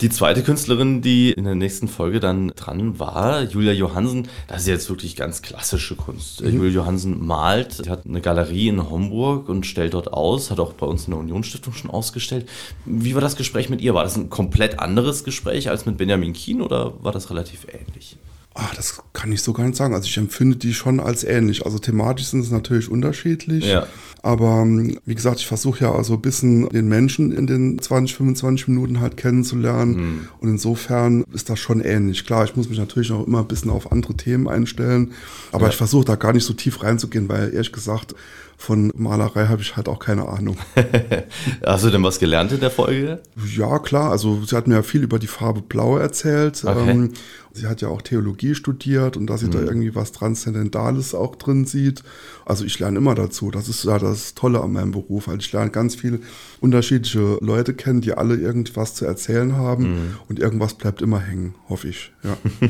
Die 0.00 0.08
zweite 0.08 0.42
Künstlerin, 0.42 1.02
die 1.02 1.30
in 1.32 1.44
der 1.44 1.54
nächsten 1.54 1.86
Folge 1.86 2.20
dann 2.20 2.48
dran 2.56 2.98
war, 2.98 3.42
Julia 3.42 3.72
Johansen, 3.72 4.28
das 4.48 4.62
ist 4.62 4.68
jetzt 4.68 4.88
wirklich 4.88 5.14
ganz 5.14 5.42
klassische 5.42 5.94
Kunst. 5.94 6.42
Mhm. 6.42 6.54
Julia 6.54 6.70
Johansen 6.70 7.26
malt, 7.26 7.86
hat 7.86 8.06
eine 8.06 8.22
Galerie 8.22 8.68
in 8.68 8.88
Homburg 8.88 9.50
und 9.50 9.66
stellt 9.66 9.92
dort 9.92 10.10
aus, 10.12 10.50
hat 10.50 10.58
auch 10.58 10.72
bei 10.72 10.86
uns 10.86 11.04
in 11.04 11.10
der 11.10 11.20
Unionsstiftung 11.20 11.74
schon 11.74 11.90
ausgestellt. 11.90 12.48
Wie 12.86 13.14
war 13.14 13.20
das 13.20 13.36
Gespräch 13.36 13.68
mit 13.68 13.82
ihr? 13.82 13.92
War 13.92 14.04
das 14.04 14.16
ein 14.16 14.30
komplett 14.30 14.78
anderes 14.78 15.22
Gespräch 15.22 15.68
als 15.68 15.84
mit 15.84 15.98
Benjamin 15.98 16.32
Kien 16.32 16.62
oder 16.62 16.94
war 17.02 17.12
das 17.12 17.28
relativ 17.28 17.66
ähnlich? 17.70 18.16
Ah, 18.62 18.72
das 18.76 19.00
kann 19.14 19.32
ich 19.32 19.40
so 19.40 19.54
gar 19.54 19.64
nicht 19.64 19.76
sagen. 19.76 19.94
Also 19.94 20.06
ich 20.06 20.18
empfinde 20.18 20.56
die 20.56 20.74
schon 20.74 21.00
als 21.00 21.24
ähnlich. 21.24 21.64
Also 21.64 21.78
thematisch 21.78 22.26
sind 22.26 22.40
es 22.40 22.50
natürlich 22.50 22.90
unterschiedlich. 22.90 23.64
Ja. 23.64 23.86
Aber 24.22 24.60
ähm, 24.60 24.98
wie 25.06 25.14
gesagt, 25.14 25.40
ich 25.40 25.46
versuche 25.46 25.84
ja 25.84 25.94
also 25.94 26.12
ein 26.12 26.20
bisschen 26.20 26.68
den 26.68 26.86
Menschen 26.86 27.32
in 27.32 27.46
den 27.46 27.78
20, 27.78 28.18
25 28.18 28.68
Minuten 28.68 29.00
halt 29.00 29.16
kennenzulernen. 29.16 29.94
Mhm. 29.94 30.28
Und 30.40 30.48
insofern 30.50 31.24
ist 31.32 31.48
das 31.48 31.58
schon 31.58 31.80
ähnlich. 31.80 32.26
Klar, 32.26 32.44
ich 32.44 32.54
muss 32.54 32.68
mich 32.68 32.78
natürlich 32.78 33.10
auch 33.12 33.26
immer 33.26 33.38
ein 33.38 33.48
bisschen 33.48 33.70
auf 33.70 33.92
andere 33.92 34.14
Themen 34.14 34.46
einstellen. 34.46 35.12
Aber 35.52 35.64
ja. 35.64 35.68
ich 35.70 35.76
versuche 35.76 36.04
da 36.04 36.16
gar 36.16 36.34
nicht 36.34 36.44
so 36.44 36.52
tief 36.52 36.82
reinzugehen, 36.82 37.30
weil 37.30 37.54
ehrlich 37.54 37.72
gesagt, 37.72 38.14
von 38.60 38.92
Malerei 38.94 39.46
habe 39.46 39.62
ich 39.62 39.74
halt 39.74 39.88
auch 39.88 39.98
keine 39.98 40.28
Ahnung. 40.28 40.58
Hast 41.66 41.82
du 41.82 41.88
denn 41.88 42.02
was 42.02 42.18
gelernt 42.18 42.52
in 42.52 42.60
der 42.60 42.70
Folge? 42.70 43.22
Ja, 43.56 43.78
klar. 43.78 44.10
Also 44.10 44.44
sie 44.44 44.54
hat 44.54 44.68
mir 44.68 44.74
ja 44.74 44.82
viel 44.82 45.02
über 45.02 45.18
die 45.18 45.28
Farbe 45.28 45.62
Blau 45.62 45.96
erzählt. 45.96 46.62
Okay. 46.62 46.90
Ähm, 46.90 47.14
sie 47.54 47.66
hat 47.66 47.80
ja 47.80 47.88
auch 47.88 48.02
Theologie 48.02 48.54
studiert 48.54 49.16
und 49.16 49.28
dass 49.28 49.40
sie 49.40 49.46
mhm. 49.46 49.52
da 49.52 49.60
irgendwie 49.60 49.94
was 49.94 50.12
Transzendentales 50.12 51.14
auch 51.14 51.36
drin 51.36 51.64
sieht. 51.64 52.02
Also 52.44 52.66
ich 52.66 52.78
lerne 52.78 52.98
immer 52.98 53.14
dazu. 53.14 53.50
Das 53.50 53.70
ist 53.70 53.84
ja 53.84 53.98
das 53.98 54.34
Tolle 54.34 54.60
an 54.60 54.72
meinem 54.72 54.92
Beruf. 54.92 55.28
Also 55.28 55.38
ich 55.38 55.50
lerne 55.52 55.70
ganz 55.70 55.94
viele 55.94 56.20
unterschiedliche 56.60 57.38
Leute 57.40 57.72
kennen, 57.72 58.02
die 58.02 58.12
alle 58.12 58.36
irgendwas 58.36 58.94
zu 58.94 59.06
erzählen 59.06 59.56
haben 59.56 59.84
mhm. 59.84 60.16
und 60.28 60.38
irgendwas 60.38 60.74
bleibt 60.74 61.00
immer 61.00 61.20
hängen, 61.20 61.54
hoffe 61.70 61.88
ich. 61.88 62.12
Ja. 62.22 62.36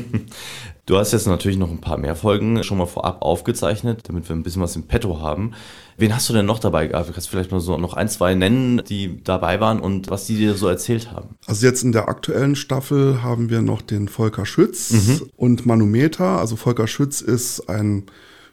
Du 0.87 0.97
hast 0.97 1.13
jetzt 1.13 1.27
natürlich 1.27 1.57
noch 1.57 1.69
ein 1.69 1.79
paar 1.79 1.97
mehr 1.97 2.15
Folgen 2.15 2.63
schon 2.63 2.77
mal 2.77 2.85
vorab 2.85 3.21
aufgezeichnet, 3.21 4.09
damit 4.09 4.27
wir 4.27 4.35
ein 4.35 4.43
bisschen 4.43 4.61
was 4.61 4.75
im 4.75 4.83
Petto 4.83 5.21
haben. 5.21 5.53
Wen 5.97 6.15
hast 6.15 6.29
du 6.29 6.33
denn 6.33 6.45
noch 6.45 6.59
dabei 6.59 6.87
gehabt? 6.87 7.09
Du 7.09 7.13
kannst 7.13 7.29
vielleicht 7.29 7.51
mal 7.51 7.59
so 7.59 7.77
noch 7.77 7.93
ein, 7.93 8.09
zwei 8.09 8.33
nennen, 8.33 8.81
die 8.87 9.23
dabei 9.23 9.59
waren 9.59 9.79
und 9.79 10.09
was 10.09 10.25
die 10.25 10.35
dir 10.35 10.55
so 10.55 10.67
erzählt 10.67 11.11
haben. 11.11 11.35
Also 11.45 11.65
jetzt 11.65 11.83
in 11.83 11.91
der 11.91 12.07
aktuellen 12.07 12.55
Staffel 12.55 13.21
haben 13.21 13.49
wir 13.49 13.61
noch 13.61 13.81
den 13.81 14.07
Volker 14.07 14.45
Schütz 14.45 14.91
mhm. 14.91 15.29
und 15.37 15.65
Manometer. 15.65 16.39
Also 16.39 16.55
Volker 16.55 16.87
Schütz 16.87 17.21
ist 17.21 17.69
ein 17.69 18.05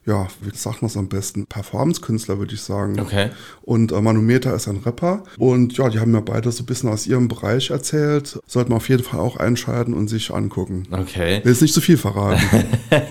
ja, 0.08 0.26
wie 0.40 0.56
sagt 0.56 0.80
man 0.80 0.88
es 0.88 0.96
am 0.96 1.08
besten? 1.08 1.46
Performance-Künstler, 1.46 2.38
würde 2.38 2.54
ich 2.54 2.62
sagen. 2.62 2.98
Okay. 2.98 3.28
Und 3.60 3.92
äh, 3.92 4.00
Manometer 4.00 4.54
ist 4.54 4.66
ein 4.66 4.78
Rapper. 4.78 5.22
Und 5.36 5.76
ja, 5.76 5.90
die 5.90 6.00
haben 6.00 6.12
mir 6.12 6.22
beide 6.22 6.50
so 6.50 6.62
ein 6.62 6.66
bisschen 6.66 6.88
aus 6.88 7.06
ihrem 7.06 7.28
Bereich 7.28 7.68
erzählt. 7.68 8.40
Sollte 8.46 8.70
man 8.70 8.78
auf 8.78 8.88
jeden 8.88 9.04
Fall 9.04 9.20
auch 9.20 9.36
einschalten 9.36 9.92
und 9.92 10.08
sich 10.08 10.32
angucken. 10.32 10.88
Okay. 10.90 11.44
Will 11.44 11.52
jetzt 11.52 11.60
nicht 11.60 11.74
zu 11.74 11.82
viel 11.82 11.98
verraten. 11.98 12.40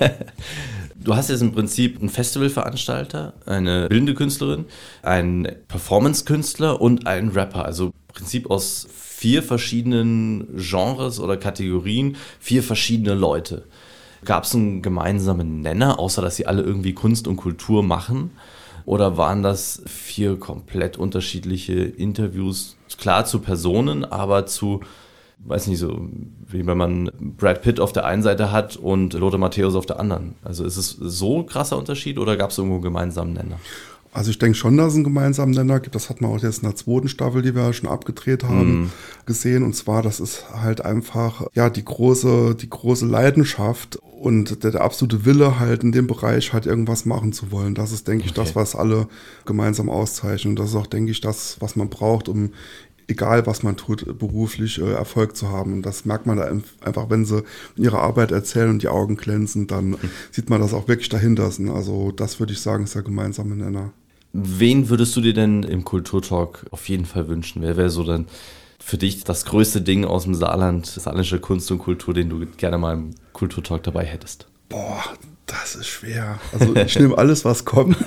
Du 1.07 1.15
hast 1.15 1.29
jetzt 1.29 1.41
im 1.41 1.53
Prinzip 1.53 2.01
einen 2.01 2.09
Festivalveranstalter, 2.09 3.31
eine 3.45 3.87
bildende 3.87 4.13
Künstlerin, 4.13 4.65
einen 5.03 5.47
Performance-Künstler 5.69 6.81
und 6.81 7.07
einen 7.07 7.29
Rapper. 7.29 7.63
Also 7.63 7.85
im 7.85 7.93
Prinzip 8.13 8.51
aus 8.51 8.89
vier 8.93 9.41
verschiedenen 9.41 10.57
Genres 10.57 11.21
oder 11.21 11.37
Kategorien, 11.37 12.17
vier 12.41 12.61
verschiedene 12.61 13.13
Leute. 13.15 13.63
Gab 14.25 14.43
es 14.43 14.53
einen 14.53 14.81
gemeinsamen 14.81 15.61
Nenner, 15.61 15.97
außer 15.97 16.21
dass 16.21 16.35
sie 16.35 16.45
alle 16.45 16.61
irgendwie 16.61 16.93
Kunst 16.93 17.29
und 17.29 17.37
Kultur 17.37 17.83
machen? 17.83 18.31
Oder 18.83 19.15
waren 19.15 19.43
das 19.43 19.81
vier 19.85 20.37
komplett 20.37 20.97
unterschiedliche 20.97 21.73
Interviews? 21.73 22.75
Klar 22.97 23.23
zu 23.23 23.39
Personen, 23.39 24.03
aber 24.03 24.45
zu, 24.45 24.81
weiß 25.39 25.67
nicht, 25.67 25.79
so 25.79 26.09
wie 26.47 26.65
wenn 26.65 26.77
man 26.77 27.11
Brad 27.19 27.61
Pitt 27.61 27.79
auf 27.79 27.93
der 27.93 28.05
einen 28.05 28.23
Seite 28.23 28.51
hat 28.51 28.75
und 28.75 29.13
Lothar 29.13 29.39
Matthäus 29.39 29.75
auf 29.75 29.85
der 29.85 29.99
anderen. 29.99 30.35
Also 30.43 30.65
ist 30.65 30.77
es 30.77 30.91
so 30.91 31.39
ein 31.39 31.45
krasser 31.45 31.77
Unterschied 31.77 32.17
oder 32.17 32.37
gab 32.37 32.51
es 32.51 32.57
irgendwo 32.57 32.75
einen 32.75 32.83
gemeinsamen 32.83 33.33
Nenner? 33.33 33.59
Also 34.13 34.31
ich 34.31 34.39
denke 34.39 34.57
schon, 34.57 34.77
dass 34.77 34.87
es 34.87 34.95
einen 34.95 35.03
gemeinsamen 35.03 35.51
Nenner 35.51 35.79
gibt. 35.79 35.93
Das 35.93 36.09
hat 36.09 36.21
man 36.21 36.31
auch 36.31 36.41
jetzt 36.41 36.63
in 36.63 36.69
der 36.69 36.75
zweiten 36.75 37.07
Staffel, 37.07 37.43
die 37.43 37.53
wir 37.53 37.61
ja 37.61 37.73
schon 37.73 37.89
abgedreht 37.89 38.43
haben, 38.43 38.85
mm. 38.85 38.91
gesehen. 39.27 39.63
Und 39.63 39.75
zwar, 39.75 40.01
das 40.01 40.19
ist 40.19 40.45
halt 40.59 40.83
einfach, 40.83 41.45
ja, 41.53 41.69
die 41.69 41.85
große, 41.85 42.55
die 42.55 42.69
große 42.69 43.05
Leidenschaft 43.05 43.97
und 43.97 44.63
der, 44.63 44.71
der, 44.71 44.81
absolute 44.81 45.25
Wille 45.25 45.59
halt 45.59 45.83
in 45.83 45.91
dem 45.91 46.07
Bereich 46.07 46.51
halt 46.51 46.65
irgendwas 46.65 47.05
machen 47.05 47.31
zu 47.31 47.51
wollen. 47.51 47.75
Das 47.75 47.91
ist, 47.91 48.07
denke 48.07 48.25
ich, 48.25 48.31
okay. 48.31 48.41
das, 48.41 48.55
was 48.55 48.75
alle 48.75 49.07
gemeinsam 49.45 49.89
auszeichnen. 49.89 50.53
Und 50.53 50.59
das 50.59 50.69
ist 50.69 50.75
auch, 50.75 50.87
denke 50.87 51.11
ich, 51.11 51.21
das, 51.21 51.57
was 51.59 51.75
man 51.75 51.89
braucht, 51.89 52.27
um 52.27 52.53
egal 53.07 53.45
was 53.47 53.63
man 53.63 53.77
tut, 53.77 54.17
beruflich 54.19 54.79
äh, 54.81 54.91
Erfolg 54.91 55.35
zu 55.35 55.49
haben. 55.49 55.73
Und 55.73 55.85
das 55.85 56.05
merkt 56.05 56.25
man 56.25 56.37
da 56.37 56.51
einfach, 56.81 57.09
wenn 57.09 57.25
sie 57.25 57.43
ihre 57.75 57.99
Arbeit 57.99 58.31
erzählen 58.31 58.69
und 58.69 58.83
die 58.83 58.89
Augen 58.89 59.15
glänzen, 59.15 59.67
dann 59.67 59.91
mhm. 59.91 59.99
sieht 60.31 60.49
man 60.49 60.61
das 60.61 60.73
auch 60.73 60.87
wirklich 60.87 61.09
dahinter. 61.09 61.45
Also 61.45 62.11
das 62.11 62.39
würde 62.39 62.53
ich 62.53 62.61
sagen, 62.61 62.83
ist 62.83 62.95
der 62.95 63.03
gemeinsame 63.03 63.55
Nenner. 63.55 63.91
Wen 64.33 64.89
würdest 64.89 65.15
du 65.15 65.21
dir 65.21 65.33
denn 65.33 65.63
im 65.63 65.83
Kulturtalk 65.83 66.65
auf 66.71 66.89
jeden 66.89 67.05
Fall 67.05 67.27
wünschen? 67.27 67.61
Wer 67.61 67.77
wäre 67.77 67.89
so 67.89 68.03
dann 68.03 68.27
für 68.79 68.97
dich 68.97 69.23
das 69.23 69.45
größte 69.45 69.81
Ding 69.81 70.05
aus 70.05 70.25
dem 70.25 70.35
Saarland, 70.35 70.85
saarländische 70.85 71.39
Kunst 71.39 71.71
und 71.71 71.79
Kultur, 71.79 72.13
den 72.13 72.29
du 72.29 72.45
gerne 72.45 72.77
mal 72.77 72.93
im 72.93 73.15
Kulturtalk 73.33 73.83
dabei 73.83 74.05
hättest? 74.05 74.47
Boah, 74.69 75.03
das 75.47 75.75
ist 75.75 75.87
schwer. 75.87 76.39
Also 76.51 76.75
ich 76.75 76.99
nehme 76.99 77.17
alles, 77.17 77.45
was 77.45 77.63
kommt. 77.63 77.97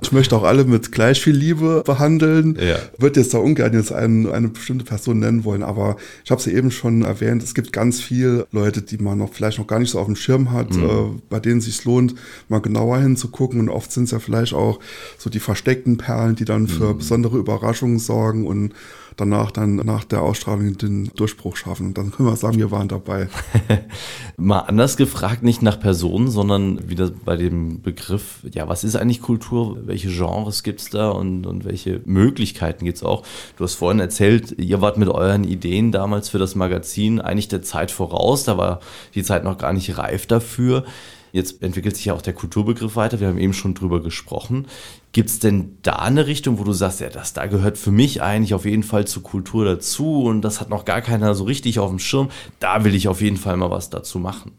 Ich 0.00 0.10
möchte 0.10 0.34
auch 0.36 0.42
alle 0.42 0.64
mit 0.64 0.90
gleich 0.90 1.20
viel 1.20 1.34
Liebe 1.36 1.82
behandeln. 1.84 2.58
Ja. 2.58 2.76
Würde 2.96 3.20
jetzt 3.20 3.34
da 3.34 3.38
ungern 3.38 3.74
jetzt 3.74 3.92
ein, 3.92 4.30
eine 4.30 4.48
bestimmte 4.48 4.84
Person 4.84 5.18
nennen 5.18 5.44
wollen, 5.44 5.62
aber 5.62 5.96
ich 6.24 6.30
habe 6.30 6.40
es 6.40 6.46
ja 6.46 6.52
eben 6.52 6.70
schon 6.70 7.02
erwähnt, 7.02 7.42
es 7.42 7.54
gibt 7.54 7.72
ganz 7.72 8.00
viele 8.00 8.46
Leute, 8.52 8.80
die 8.80 8.98
man 8.98 9.18
noch 9.18 9.32
vielleicht 9.32 9.58
noch 9.58 9.66
gar 9.66 9.78
nicht 9.78 9.90
so 9.90 10.00
auf 10.00 10.06
dem 10.06 10.16
Schirm 10.16 10.50
hat, 10.50 10.74
mhm. 10.74 10.84
äh, 10.84 11.20
bei 11.28 11.40
denen 11.40 11.58
es 11.58 11.66
sich 11.66 11.84
lohnt, 11.84 12.14
mal 12.48 12.60
genauer 12.60 12.98
hinzugucken. 12.98 13.60
Und 13.60 13.68
oft 13.68 13.92
sind 13.92 14.04
es 14.04 14.10
ja 14.10 14.18
vielleicht 14.18 14.54
auch 14.54 14.80
so 15.18 15.28
die 15.28 15.40
versteckten 15.40 15.98
Perlen, 15.98 16.36
die 16.36 16.46
dann 16.46 16.68
für 16.68 16.94
mhm. 16.94 16.98
besondere 16.98 17.36
Überraschungen 17.36 17.98
sorgen 17.98 18.46
und 18.46 18.72
danach 19.16 19.50
dann 19.50 19.76
nach 19.76 20.04
der 20.04 20.22
Ausstrahlung 20.22 20.76
den 20.78 21.10
Durchbruch 21.14 21.56
schaffen. 21.56 21.88
Und 21.88 21.98
dann 21.98 22.10
können 22.10 22.28
wir 22.28 22.36
sagen, 22.36 22.58
wir 22.58 22.70
waren 22.70 22.88
dabei. 22.88 23.28
Mal 24.36 24.60
anders 24.60 24.96
gefragt, 24.96 25.42
nicht 25.42 25.62
nach 25.62 25.78
Personen, 25.78 26.30
sondern 26.30 26.88
wieder 26.88 27.10
bei 27.10 27.36
dem 27.36 27.82
Begriff, 27.82 28.40
ja, 28.52 28.68
was 28.68 28.84
ist 28.84 28.96
eigentlich 28.96 29.20
Kultur? 29.20 29.78
Welche 29.86 30.08
Genres 30.08 30.62
gibt 30.62 30.80
es 30.80 30.90
da 30.90 31.10
und, 31.10 31.46
und 31.46 31.64
welche 31.64 32.00
Möglichkeiten 32.04 32.84
gibt 32.84 32.98
es 32.98 33.02
auch? 33.02 33.24
Du 33.56 33.64
hast 33.64 33.74
vorhin 33.74 34.00
erzählt, 34.00 34.58
ihr 34.58 34.80
wart 34.80 34.96
mit 34.96 35.08
euren 35.08 35.44
Ideen 35.44 35.92
damals 35.92 36.28
für 36.28 36.38
das 36.38 36.54
Magazin 36.54 37.20
eigentlich 37.20 37.48
der 37.48 37.62
Zeit 37.62 37.90
voraus. 37.90 38.44
Da 38.44 38.58
war 38.58 38.80
die 39.14 39.22
Zeit 39.22 39.44
noch 39.44 39.58
gar 39.58 39.72
nicht 39.72 39.98
reif 39.98 40.26
dafür. 40.26 40.84
Jetzt 41.32 41.62
entwickelt 41.62 41.96
sich 41.96 42.04
ja 42.04 42.14
auch 42.14 42.20
der 42.22 42.34
Kulturbegriff 42.34 42.94
weiter. 42.94 43.18
Wir 43.18 43.28
haben 43.28 43.38
eben 43.38 43.54
schon 43.54 43.72
drüber 43.74 44.02
gesprochen. 44.02 44.66
Gibt 45.12 45.30
es 45.30 45.38
denn 45.38 45.78
da 45.80 45.94
eine 45.94 46.26
Richtung, 46.26 46.58
wo 46.58 46.64
du 46.64 46.74
sagst, 46.74 47.00
ja, 47.00 47.08
das 47.08 47.32
da 47.32 47.46
gehört 47.46 47.78
für 47.78 47.90
mich 47.90 48.22
eigentlich 48.22 48.52
auf 48.52 48.66
jeden 48.66 48.82
Fall 48.82 49.06
zur 49.06 49.22
Kultur 49.22 49.64
dazu 49.64 50.24
und 50.24 50.42
das 50.42 50.60
hat 50.60 50.68
noch 50.68 50.84
gar 50.84 51.00
keiner 51.00 51.34
so 51.34 51.44
richtig 51.44 51.78
auf 51.78 51.88
dem 51.88 51.98
Schirm. 51.98 52.28
Da 52.60 52.84
will 52.84 52.94
ich 52.94 53.08
auf 53.08 53.22
jeden 53.22 53.38
Fall 53.38 53.56
mal 53.56 53.70
was 53.70 53.88
dazu 53.88 54.18
machen. 54.18 54.52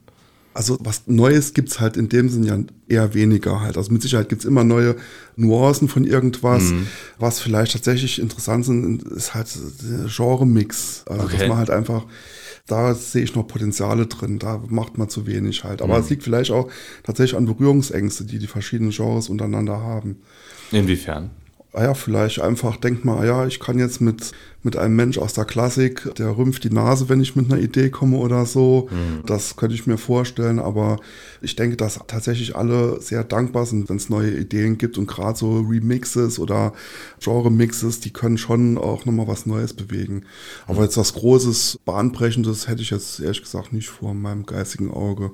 Also 0.56 0.78
was 0.82 1.04
Neues 1.08 1.54
gibt 1.54 1.70
es 1.70 1.80
halt 1.80 1.98
in 1.98 2.10
dem 2.10 2.30
Sinn 2.30 2.44
ja 2.44 2.58
eher 2.88 3.14
weniger 3.14 3.62
halt. 3.62 3.78
Also 3.78 3.92
mit 3.92 4.02
Sicherheit 4.02 4.30
gibt 4.30 4.42
es 4.42 4.46
immer 4.46 4.64
neue 4.64 4.96
Nuancen 5.36 5.88
von 5.88 6.06
irgendwas. 6.06 6.64
Mhm. 6.64 6.88
Was 7.18 7.40
vielleicht 7.40 7.74
tatsächlich 7.74 8.20
interessant 8.20 8.66
sind, 8.66 9.04
ist 9.04 9.34
halt 9.34 9.48
der 9.82 10.06
Genre-Mix. 10.08 11.06
Also 11.08 11.24
okay. 11.24 11.38
dass 11.38 11.48
man 11.48 11.58
halt 11.58 11.70
einfach 11.72 12.06
da 12.68 12.96
sehe 12.96 13.24
ich 13.24 13.36
noch 13.36 13.48
Potenziale 13.48 14.08
drin. 14.08 14.40
Da 14.40 14.62
macht 14.68 14.98
man 14.98 15.10
zu 15.10 15.28
wenig 15.28 15.64
halt. 15.64 15.82
Aber 15.82 15.96
mhm. 15.98 16.04
es 16.04 16.10
liegt 16.10 16.24
vielleicht 16.24 16.52
auch 16.52 16.70
tatsächlich 17.04 17.38
an 17.38 17.46
Berührungsängste, 17.46 18.26
die 18.26 18.40
die 18.40 18.48
verschiedenen 18.48 18.92
Genres 18.92 19.30
untereinander 19.30 19.82
haben. 19.82 20.22
Inwiefern? 20.72 21.32
Ah 21.74 21.84
ja, 21.84 21.94
vielleicht 21.96 22.40
einfach 22.40 22.78
denkt 22.78 23.04
man, 23.04 23.18
ah 23.18 23.26
ja, 23.26 23.48
ich 23.48 23.60
kann 23.60 23.80
jetzt 23.80 24.00
mit, 24.00 24.32
mit 24.62 24.78
einem 24.78 24.96
Mensch 24.96 25.18
aus 25.18 25.34
der 25.34 25.46
Klassik, 25.46 26.14
der 26.16 26.38
rümpft 26.38 26.64
die 26.64 26.70
Nase, 26.70 27.10
wenn 27.10 27.20
ich 27.20 27.36
mit 27.36 27.52
einer 27.52 27.60
Idee 27.60 27.90
komme 27.90 28.18
oder 28.18 28.46
so. 28.46 28.90
Mhm. 28.92 29.26
Das 29.26 29.56
könnte 29.56 29.74
ich 29.76 29.88
mir 29.88 29.98
vorstellen, 29.98 30.60
aber 30.60 30.98
ich 31.42 31.56
denke, 31.56 31.76
dass 31.76 32.00
tatsächlich 32.08 32.56
alle 32.56 33.02
sehr 33.02 33.24
dankbar 33.24 33.66
sind, 33.66 33.90
wenn 33.90 33.98
es 33.98 34.10
neue 34.10 34.32
Ideen 34.32 34.78
gibt 34.78 35.00
und 35.00 35.08
gerade 35.08 35.38
so 35.38 35.62
Remixes 35.62 36.38
oder 36.38 36.74
Genre-Mixes, 37.20 38.00
die 38.02 38.14
können 38.14 38.38
schon 38.38 38.78
auch 38.78 39.06
nochmal 39.06 39.28
was 39.28 39.48
Neues 39.48 39.74
bewegen. 39.74 40.26
Aber 40.68 40.80
mhm. 40.80 40.84
jetzt 40.86 40.98
was 40.98 41.14
Großes, 41.14 41.80
Bahnbrechendes 41.86 42.68
hätte 42.68 42.84
ich 42.84 42.92
jetzt 42.92 43.20
ehrlich 43.20 43.42
gesagt 43.42 43.74
nicht 43.74 43.90
vor 43.90 44.14
meinem 44.14 44.46
geistigen 44.46 44.92
Auge. 44.92 45.32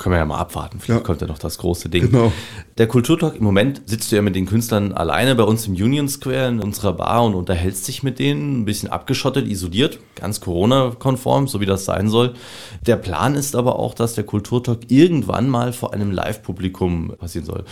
Können 0.00 0.14
wir 0.14 0.18
ja 0.20 0.24
mal 0.24 0.38
abwarten. 0.38 0.80
Vielleicht 0.80 1.02
ja. 1.02 1.06
kommt 1.06 1.20
ja 1.20 1.26
noch 1.26 1.38
das 1.38 1.58
große 1.58 1.90
Ding. 1.90 2.10
Genau. 2.10 2.32
Der 2.78 2.86
Kulturtalk, 2.86 3.36
im 3.36 3.44
Moment 3.44 3.82
sitzt 3.84 4.10
du 4.10 4.16
ja 4.16 4.22
mit 4.22 4.34
den 4.34 4.46
Künstlern 4.46 4.94
alleine 4.94 5.34
bei 5.34 5.42
uns 5.42 5.66
im 5.66 5.74
Union 5.74 6.08
Square 6.08 6.48
in 6.48 6.60
unserer 6.60 6.94
Bar 6.94 7.22
und 7.26 7.34
unterhältst 7.34 7.86
dich 7.86 8.02
mit 8.02 8.18
denen, 8.18 8.62
ein 8.62 8.64
bisschen 8.64 8.88
abgeschottet, 8.88 9.46
isoliert, 9.46 9.98
ganz 10.14 10.40
Corona-konform, 10.40 11.48
so 11.48 11.60
wie 11.60 11.66
das 11.66 11.84
sein 11.84 12.08
soll. 12.08 12.32
Der 12.86 12.96
Plan 12.96 13.34
ist 13.34 13.54
aber 13.54 13.78
auch, 13.78 13.92
dass 13.92 14.14
der 14.14 14.24
Kulturtalk 14.24 14.90
irgendwann 14.90 15.50
mal 15.50 15.74
vor 15.74 15.92
einem 15.92 16.12
Live-Publikum 16.12 17.14
passieren 17.18 17.44
soll. 17.44 17.64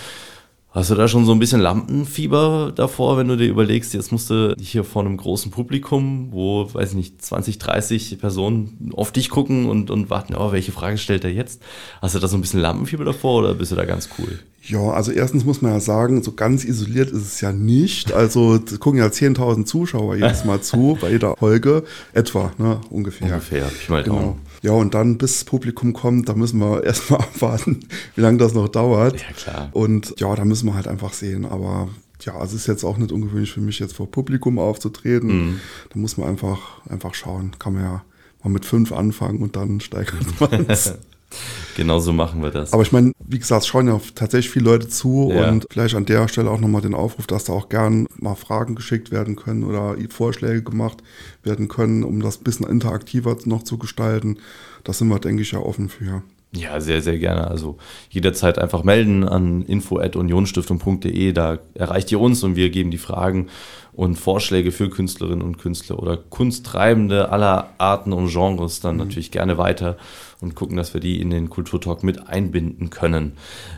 Hast 0.78 0.90
du 0.90 0.94
da 0.94 1.08
schon 1.08 1.24
so 1.24 1.32
ein 1.32 1.40
bisschen 1.40 1.60
Lampenfieber 1.60 2.70
davor, 2.72 3.16
wenn 3.18 3.26
du 3.26 3.36
dir 3.36 3.48
überlegst, 3.48 3.94
jetzt 3.94 4.12
musst 4.12 4.30
du 4.30 4.54
hier 4.60 4.84
vor 4.84 5.02
einem 5.02 5.16
großen 5.16 5.50
Publikum, 5.50 6.28
wo, 6.30 6.72
weiß 6.72 6.90
ich 6.90 6.94
nicht, 6.94 7.20
20, 7.20 7.58
30 7.58 8.20
Personen 8.20 8.92
auf 8.94 9.10
dich 9.10 9.28
gucken 9.28 9.66
und, 9.68 9.90
und 9.90 10.08
warten, 10.08 10.36
oh, 10.36 10.52
welche 10.52 10.70
Frage 10.70 10.96
stellt 10.96 11.24
er 11.24 11.32
jetzt? 11.32 11.60
Hast 12.00 12.14
du 12.14 12.20
da 12.20 12.28
so 12.28 12.36
ein 12.36 12.42
bisschen 12.42 12.60
Lampenfieber 12.60 13.04
davor 13.04 13.40
oder 13.40 13.54
bist 13.54 13.72
du 13.72 13.74
da 13.74 13.86
ganz 13.86 14.08
cool? 14.20 14.38
Ja, 14.62 14.90
also 14.90 15.10
erstens 15.10 15.44
muss 15.44 15.62
man 15.62 15.72
ja 15.72 15.80
sagen, 15.80 16.22
so 16.22 16.30
ganz 16.30 16.64
isoliert 16.64 17.10
ist 17.10 17.22
es 17.22 17.40
ja 17.40 17.50
nicht. 17.50 18.12
Also 18.12 18.60
gucken 18.78 19.00
ja 19.00 19.06
10.000 19.06 19.64
Zuschauer 19.64 20.14
jedes 20.14 20.44
Mal 20.44 20.60
zu, 20.60 20.96
bei 21.00 21.10
jeder 21.10 21.36
Folge 21.36 21.82
etwa, 22.12 22.52
ne, 22.56 22.80
ungefähr. 22.88 23.26
Ungefähr, 23.26 23.68
ich 23.80 23.88
mal 23.88 24.04
genau. 24.04 24.38
Ja, 24.62 24.72
und 24.72 24.94
dann, 24.94 25.18
bis 25.18 25.38
das 25.38 25.44
Publikum 25.44 25.92
kommt, 25.92 26.28
da 26.28 26.34
müssen 26.34 26.58
wir 26.58 26.84
erstmal 26.84 27.20
abwarten, 27.20 27.80
wie 28.14 28.20
lange 28.20 28.38
das 28.38 28.54
noch 28.54 28.68
dauert. 28.68 29.20
Ja, 29.20 29.32
klar. 29.32 29.68
Und 29.72 30.14
ja, 30.18 30.34
da 30.34 30.44
müssen 30.44 30.66
wir 30.66 30.74
halt 30.74 30.88
einfach 30.88 31.12
sehen. 31.12 31.44
Aber 31.44 31.88
ja, 32.22 32.42
es 32.42 32.52
ist 32.52 32.66
jetzt 32.66 32.84
auch 32.84 32.96
nicht 32.96 33.12
ungewöhnlich 33.12 33.52
für 33.52 33.60
mich, 33.60 33.78
jetzt 33.78 33.94
vor 33.94 34.10
Publikum 34.10 34.58
aufzutreten. 34.58 35.28
Mhm. 35.28 35.60
Da 35.90 35.98
muss 35.98 36.16
man 36.16 36.28
einfach, 36.28 36.84
einfach 36.88 37.14
schauen. 37.14 37.52
Kann 37.58 37.74
man 37.74 37.82
ja 37.82 38.04
mal 38.42 38.50
mit 38.50 38.64
fünf 38.64 38.92
anfangen 38.92 39.40
und 39.40 39.56
dann 39.56 39.80
steigert 39.80 40.40
man 40.40 40.66
es. 40.68 40.94
Genau 41.76 42.00
so 42.00 42.12
machen 42.12 42.42
wir 42.42 42.50
das. 42.50 42.72
Aber 42.72 42.82
ich 42.82 42.90
meine, 42.90 43.12
wie 43.20 43.38
gesagt, 43.38 43.62
es 43.62 43.68
schauen 43.68 43.86
ja 43.86 44.00
tatsächlich 44.16 44.50
viele 44.52 44.64
Leute 44.64 44.88
zu 44.88 45.30
ja. 45.32 45.48
und 45.48 45.64
vielleicht 45.70 45.94
an 45.94 46.06
der 46.06 46.26
Stelle 46.26 46.50
auch 46.50 46.58
nochmal 46.58 46.80
den 46.80 46.92
Aufruf, 46.92 47.28
dass 47.28 47.44
da 47.44 47.52
auch 47.52 47.68
gern 47.68 48.08
mal 48.16 48.34
Fragen 48.34 48.74
geschickt 48.74 49.12
werden 49.12 49.36
können 49.36 49.62
oder 49.62 49.94
Vorschläge 50.10 50.64
gemacht 50.64 51.04
werden 51.44 51.68
können, 51.68 52.02
um 52.02 52.20
das 52.20 52.40
ein 52.40 52.42
bisschen 52.42 52.66
interaktiver 52.66 53.36
noch 53.44 53.62
zu 53.62 53.78
gestalten. 53.78 54.38
Da 54.82 54.92
sind 54.92 55.06
wir, 55.06 55.20
denke 55.20 55.42
ich, 55.42 55.52
ja 55.52 55.60
offen 55.60 55.88
für. 55.88 56.24
Ja, 56.52 56.80
sehr, 56.80 57.02
sehr 57.02 57.18
gerne. 57.18 57.48
Also 57.48 57.76
jederzeit 58.08 58.58
einfach 58.58 58.82
melden 58.82 59.28
an 59.28 59.62
info.unionstiftung.de. 59.62 61.32
Da 61.32 61.58
erreicht 61.74 62.10
ihr 62.10 62.20
uns 62.20 62.42
und 62.42 62.56
wir 62.56 62.70
geben 62.70 62.90
die 62.90 62.98
Fragen 62.98 63.48
und 63.92 64.16
Vorschläge 64.16 64.72
für 64.72 64.88
Künstlerinnen 64.88 65.42
und 65.42 65.58
Künstler 65.58 65.98
oder 65.98 66.16
Kunsttreibende 66.16 67.30
aller 67.30 67.70
Arten 67.78 68.12
und 68.12 68.30
Genres 68.30 68.80
dann 68.80 68.94
mhm. 68.94 69.02
natürlich 69.02 69.30
gerne 69.30 69.58
weiter 69.58 69.98
und 70.40 70.54
gucken, 70.54 70.76
dass 70.76 70.94
wir 70.94 71.00
die 71.00 71.20
in 71.20 71.30
den 71.30 71.50
Kulturtalk 71.50 72.02
mit 72.02 72.28
einbinden 72.28 72.88
können. 72.88 73.32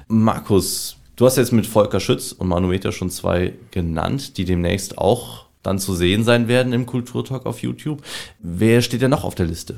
Markus, 0.07 0.97
du 1.17 1.27
hast 1.27 1.39
jetzt 1.39 1.53
mit 1.53 1.67
Volker 1.67 2.01
Schütz 2.01 2.33
und 2.33 2.49
Manueta 2.49 2.93
schon 2.93 3.11
zwei 3.11 3.55
genannt, 3.73 4.37
die 4.37 4.45
demnächst 4.45 4.97
auch 4.99 5.47
dann 5.63 5.79
zu 5.79 5.95
sehen 5.95 6.23
sein 6.23 6.47
werden 6.47 6.73
im 6.73 6.87
Kulturtalk 6.87 7.47
auf 7.47 7.63
YouTube. 7.63 8.03
Wer 8.39 8.81
steht 8.83 9.03
denn 9.03 9.11
noch 9.11 9.25
auf 9.25 9.35
der 9.35 9.47
Liste? 9.47 9.77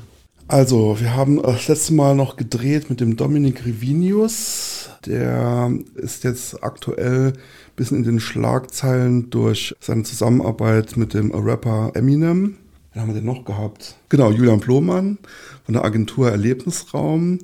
Also, 0.53 0.99
wir 0.99 1.15
haben 1.15 1.41
das 1.41 1.67
letzte 1.67 1.95
Mal 1.95 2.13
noch 2.13 2.35
gedreht 2.35 2.87
mit 2.87 3.01
dem 3.01 3.15
Dominik 3.17 3.65
Rivinius. 3.65 4.91
Der 5.03 5.71
ist 5.95 6.23
jetzt 6.23 6.63
aktuell 6.63 7.33
ein 7.33 7.75
bisschen 7.75 7.97
in 7.97 8.03
den 8.03 8.19
Schlagzeilen 8.19 9.31
durch 9.31 9.75
seine 9.79 10.03
Zusammenarbeit 10.03 10.95
mit 10.95 11.15
dem 11.15 11.31
Rapper 11.31 11.93
Eminem. 11.95 12.57
Wen 12.93 13.01
haben 13.01 13.09
wir 13.09 13.15
denn 13.15 13.25
noch 13.25 13.45
gehabt? 13.45 13.95
Genau, 14.09 14.29
Julian 14.29 14.59
Blomann 14.59 15.17
von 15.65 15.73
der 15.73 15.83
Agentur 15.83 16.29
Erlebnisraum, 16.29 17.39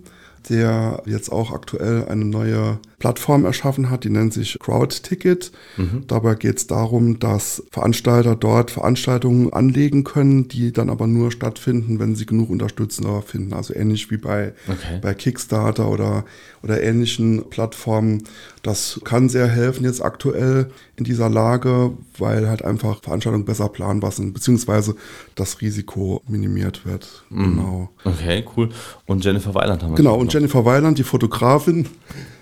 der 0.49 1.01
jetzt 1.05 1.31
auch 1.31 1.51
aktuell 1.51 2.05
eine 2.07 2.25
neue 2.25 2.79
Plattform 2.99 3.45
erschaffen 3.45 3.89
hat, 3.89 4.03
die 4.03 4.09
nennt 4.09 4.33
sich 4.33 4.57
Crowd 4.59 4.95
Ticket. 5.01 5.51
Mhm. 5.77 6.03
Dabei 6.07 6.35
geht 6.35 6.57
es 6.57 6.67
darum, 6.67 7.19
dass 7.19 7.63
Veranstalter 7.71 8.35
dort 8.35 8.71
Veranstaltungen 8.71 9.53
anlegen 9.53 10.03
können, 10.03 10.49
die 10.49 10.73
dann 10.73 10.89
aber 10.89 11.07
nur 11.07 11.31
stattfinden, 11.31 11.99
wenn 11.99 12.15
sie 12.15 12.25
genug 12.25 12.49
Unterstützer 12.49 13.21
finden. 13.21 13.53
Also 13.53 13.73
ähnlich 13.73 14.11
wie 14.11 14.17
bei, 14.17 14.53
okay. 14.67 14.99
bei 15.01 15.13
Kickstarter 15.13 15.89
oder, 15.89 16.25
oder 16.61 16.83
ähnlichen 16.83 17.49
Plattformen. 17.49 18.23
Das 18.63 18.99
kann 19.05 19.29
sehr 19.29 19.47
helfen 19.47 19.85
jetzt 19.85 20.03
aktuell 20.03 20.69
in 20.97 21.05
dieser 21.05 21.29
Lage, 21.29 21.93
weil 22.17 22.49
halt 22.49 22.65
einfach 22.65 23.01
Veranstaltungen 23.01 23.45
besser 23.45 23.69
planbar 23.69 24.11
sind, 24.11 24.33
beziehungsweise 24.33 24.95
das 25.35 25.61
Risiko 25.61 26.21
minimiert 26.27 26.85
wird. 26.85 27.23
Mhm. 27.29 27.43
Genau. 27.43 27.89
Okay, 28.03 28.43
cool. 28.57 28.69
Und 29.05 29.23
Jennifer 29.23 29.55
Weiland 29.55 29.81
haben 29.81 29.91
wir. 29.91 29.95
Genau, 29.95 30.15
und 30.29 30.33
Jennifer 30.33 30.63
Weiland, 30.63 30.99
die 30.99 31.03
Fotografin, 31.03 31.87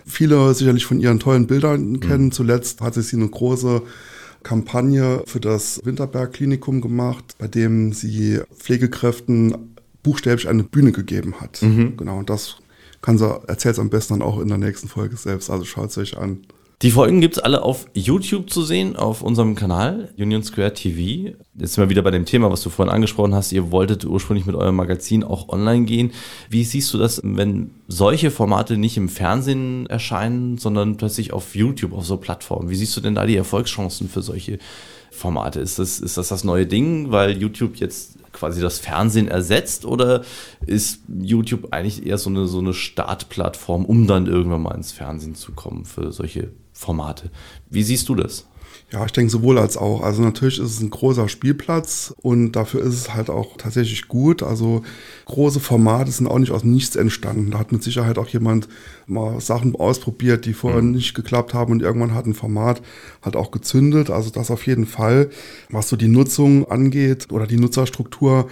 viele 0.05 0.53
sicherlich 0.53 0.85
von 0.85 0.99
ihren 0.99 1.21
tollen 1.21 1.47
Bildern 1.47 1.91
mhm. 1.91 1.99
kennen. 2.01 2.31
Zuletzt 2.33 2.81
hatte 2.81 3.01
sie 3.01 3.15
eine 3.15 3.29
große 3.29 3.81
Kampagne 4.43 5.23
für 5.25 5.39
das 5.39 5.79
Winterberg 5.85 6.33
Klinikum 6.33 6.81
gemacht, 6.81 7.35
bei 7.37 7.47
dem 7.47 7.93
sie 7.93 8.41
Pflegekräften 8.57 9.75
buchstäblich 10.03 10.49
eine 10.49 10.63
Bühne 10.63 10.91
gegeben 10.91 11.39
hat. 11.39 11.61
Mhm. 11.61 11.95
Genau, 11.95 12.17
und 12.17 12.29
das 12.29 12.57
kann 13.01 13.17
sie, 13.17 13.39
erzählt 13.47 13.75
es 13.75 13.79
am 13.79 13.89
besten 13.89 14.15
dann 14.15 14.21
auch 14.21 14.39
in 14.41 14.49
der 14.49 14.57
nächsten 14.57 14.89
Folge 14.89 15.15
selbst. 15.15 15.49
Also 15.49 15.63
schaut 15.63 15.91
es 15.91 15.97
euch 15.97 16.17
an. 16.17 16.41
Die 16.83 16.91
Folgen 16.91 17.21
gibt 17.21 17.37
es 17.37 17.43
alle 17.43 17.63
auf 17.63 17.87
YouTube 17.95 18.51
zu 18.51 18.61
sehen, 18.61 18.95
auf 18.95 19.23
unserem 19.23 19.55
Kanal 19.55 20.13
Union 20.15 20.43
Square 20.43 20.75
TV. 20.75 21.33
Jetzt 21.55 21.73
sind 21.73 21.83
wir 21.83 21.89
wieder 21.89 22.03
bei 22.03 22.11
dem 22.11 22.25
Thema, 22.25 22.51
was 22.51 22.61
du 22.61 22.69
vorhin 22.69 22.93
angesprochen 22.93 23.33
hast. 23.33 23.51
Ihr 23.51 23.71
wolltet 23.71 24.05
ursprünglich 24.05 24.45
mit 24.45 24.55
eurem 24.55 24.75
Magazin 24.75 25.23
auch 25.23 25.49
online 25.49 25.85
gehen. 25.85 26.11
Wie 26.51 26.63
siehst 26.63 26.93
du 26.93 26.99
das, 26.99 27.19
wenn 27.23 27.71
solche 27.87 28.29
Formate 28.29 28.77
nicht 28.77 28.95
im 28.95 29.09
Fernsehen 29.09 29.87
erscheinen, 29.87 30.59
sondern 30.59 30.97
plötzlich 30.97 31.33
auf 31.33 31.55
YouTube, 31.55 31.93
auf 31.93 32.05
so 32.05 32.17
Plattformen? 32.17 32.69
Wie 32.69 32.75
siehst 32.75 32.95
du 32.95 33.01
denn 33.01 33.15
da 33.15 33.25
die 33.25 33.37
Erfolgschancen 33.37 34.07
für 34.07 34.21
solche 34.21 34.59
Formate? 35.11 35.59
Ist 35.59 35.79
das, 35.79 35.99
ist 35.99 36.17
das 36.17 36.29
das 36.29 36.43
neue 36.43 36.65
Ding, 36.65 37.11
weil 37.11 37.37
YouTube 37.37 37.77
jetzt 37.77 38.17
quasi 38.31 38.61
das 38.61 38.79
Fernsehen 38.79 39.27
ersetzt 39.27 39.85
oder 39.85 40.23
ist 40.65 41.01
YouTube 41.07 41.69
eigentlich 41.71 42.05
eher 42.05 42.17
so 42.17 42.29
eine, 42.29 42.45
so 42.47 42.59
eine 42.59 42.73
Startplattform, 42.73 43.85
um 43.85 44.07
dann 44.07 44.27
irgendwann 44.27 44.61
mal 44.61 44.75
ins 44.75 44.91
Fernsehen 44.91 45.35
zu 45.35 45.53
kommen 45.53 45.85
für 45.85 46.11
solche 46.11 46.51
Formate. 46.71 47.31
Wie 47.69 47.83
siehst 47.83 48.07
du 48.09 48.15
das? 48.15 48.47
Ja, 48.89 49.05
ich 49.05 49.11
denke 49.11 49.29
sowohl 49.29 49.57
als 49.57 49.75
auch. 49.75 50.01
Also 50.01 50.21
natürlich 50.21 50.59
ist 50.59 50.71
es 50.71 50.79
ein 50.79 50.89
großer 50.89 51.27
Spielplatz 51.27 52.15
und 52.21 52.53
dafür 52.53 52.81
ist 52.81 52.93
es 52.93 53.13
halt 53.13 53.29
auch 53.29 53.57
tatsächlich 53.57 54.07
gut. 54.07 54.43
Also 54.43 54.81
große 55.25 55.59
Formate 55.59 56.09
sind 56.09 56.27
auch 56.27 56.39
nicht 56.39 56.51
aus 56.51 56.63
nichts 56.63 56.95
entstanden. 56.95 57.51
Da 57.51 57.59
hat 57.59 57.73
mit 57.73 57.83
Sicherheit 57.83 58.17
auch 58.17 58.29
jemand 58.29 58.69
mal 59.05 59.41
Sachen 59.41 59.75
ausprobiert, 59.75 60.45
die 60.45 60.53
vorher 60.53 60.81
mhm. 60.81 60.91
nicht 60.91 61.15
geklappt 61.15 61.53
haben 61.53 61.73
und 61.73 61.81
irgendwann 61.81 62.13
hat 62.13 62.27
ein 62.27 62.33
Format 62.33 62.81
halt 63.21 63.35
auch 63.35 63.51
gezündet. 63.51 64.09
Also 64.09 64.29
das 64.29 64.51
auf 64.51 64.65
jeden 64.65 64.85
Fall. 64.85 65.31
Was 65.69 65.89
so 65.89 65.97
die 65.97 66.07
Nutzung 66.07 66.71
angeht 66.71 67.29
oder 67.29 67.45
die 67.45 67.57
Nutzerstruktur, 67.57 68.47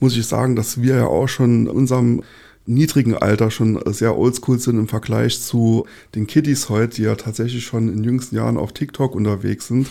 muss 0.00 0.14
ich 0.14 0.26
sagen, 0.26 0.54
dass 0.54 0.82
wir 0.82 0.96
ja 0.96 1.06
auch 1.06 1.28
schon 1.28 1.62
in 1.62 1.68
unserem 1.68 2.22
niedrigen 2.68 3.14
Alter 3.14 3.50
schon 3.50 3.80
sehr 3.86 4.16
oldschool 4.16 4.58
sind 4.58 4.78
im 4.78 4.88
Vergleich 4.88 5.40
zu 5.40 5.86
den 6.14 6.26
Kiddies 6.26 6.68
heute, 6.68 6.96
die 6.96 7.02
ja 7.02 7.14
tatsächlich 7.14 7.64
schon 7.64 7.88
in 7.88 8.04
jüngsten 8.04 8.36
Jahren 8.36 8.56
auf 8.56 8.72
TikTok 8.72 9.14
unterwegs 9.14 9.68
sind. 9.68 9.88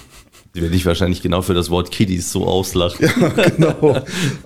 Die 0.58 0.64
werde 0.64 0.76
ich 0.76 0.88
wahrscheinlich 0.88 1.22
genau 1.22 1.44
für 1.44 1.54
das 1.54 1.70
Wort 1.70 1.92
Kiddies 1.92 2.32
so 2.32 2.48
auslachen. 2.48 3.06
Ja, 3.06 3.30
genau. 3.50 4.02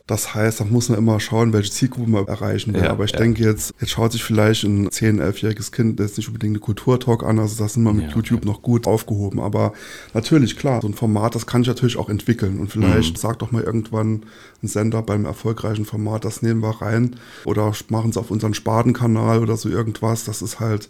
Das 0.08 0.36
heißt, 0.36 0.60
da 0.60 0.66
muss 0.66 0.90
man 0.90 0.98
immer 0.98 1.22
schauen, 1.22 1.54
welche 1.54 1.72
Zielgruppe 1.72 2.10
man 2.10 2.28
erreichen 2.28 2.74
will. 2.74 2.84
Ja, 2.84 2.90
Aber 2.90 3.06
ich 3.06 3.14
ja. 3.14 3.20
denke 3.20 3.42
jetzt, 3.42 3.74
jetzt 3.80 3.92
schaut 3.92 4.12
sich 4.12 4.22
vielleicht 4.22 4.66
ein 4.66 4.90
10-, 4.90 5.22
11-jähriges 5.22 5.72
Kind 5.72 6.02
jetzt 6.02 6.18
nicht 6.18 6.28
unbedingt 6.28 6.52
eine 6.52 6.60
Kulturtalk 6.60 7.24
an. 7.24 7.40
Also 7.40 7.64
das 7.64 7.76
sind 7.76 7.84
wir 7.84 7.94
mit 7.94 8.10
ja, 8.10 8.16
YouTube 8.18 8.44
noch 8.44 8.62
gut 8.62 8.88
aufgehoben. 8.88 9.40
Aber 9.40 9.72
natürlich, 10.14 10.58
klar, 10.58 10.82
so 10.82 10.90
ein 10.90 10.96
Format, 10.96 11.34
das 11.34 11.48
kann 11.48 11.62
ich 11.62 11.70
natürlich 11.70 11.96
auch 11.96 12.10
entwickeln. 12.10 12.60
Und 12.60 12.70
vielleicht 12.70 13.14
mhm. 13.14 13.18
sagt 13.18 13.42
doch 13.42 13.54
mal 13.54 13.64
irgendwann 13.64 14.26
ein 14.62 14.68
Sender 14.68 15.02
beim 15.04 15.24
erfolgreichen 15.24 15.86
Format, 15.86 16.26
das 16.26 16.42
nehmen 16.42 16.62
wir 16.62 16.82
rein. 16.82 17.16
Oder 17.46 17.72
machen 17.88 18.10
es 18.10 18.18
auf 18.18 18.32
unseren 18.32 18.54
Spadenkanal 18.54 19.40
oder 19.40 19.56
so 19.56 19.70
irgendwas. 19.70 20.26
Das 20.26 20.42
ist 20.42 20.60
halt, 20.60 20.90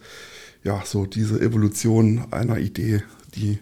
ja, 0.63 0.81
so 0.84 1.05
diese 1.05 1.39
Evolution 1.39 2.23
einer 2.31 2.57
Idee, 2.57 3.03
die 3.36 3.60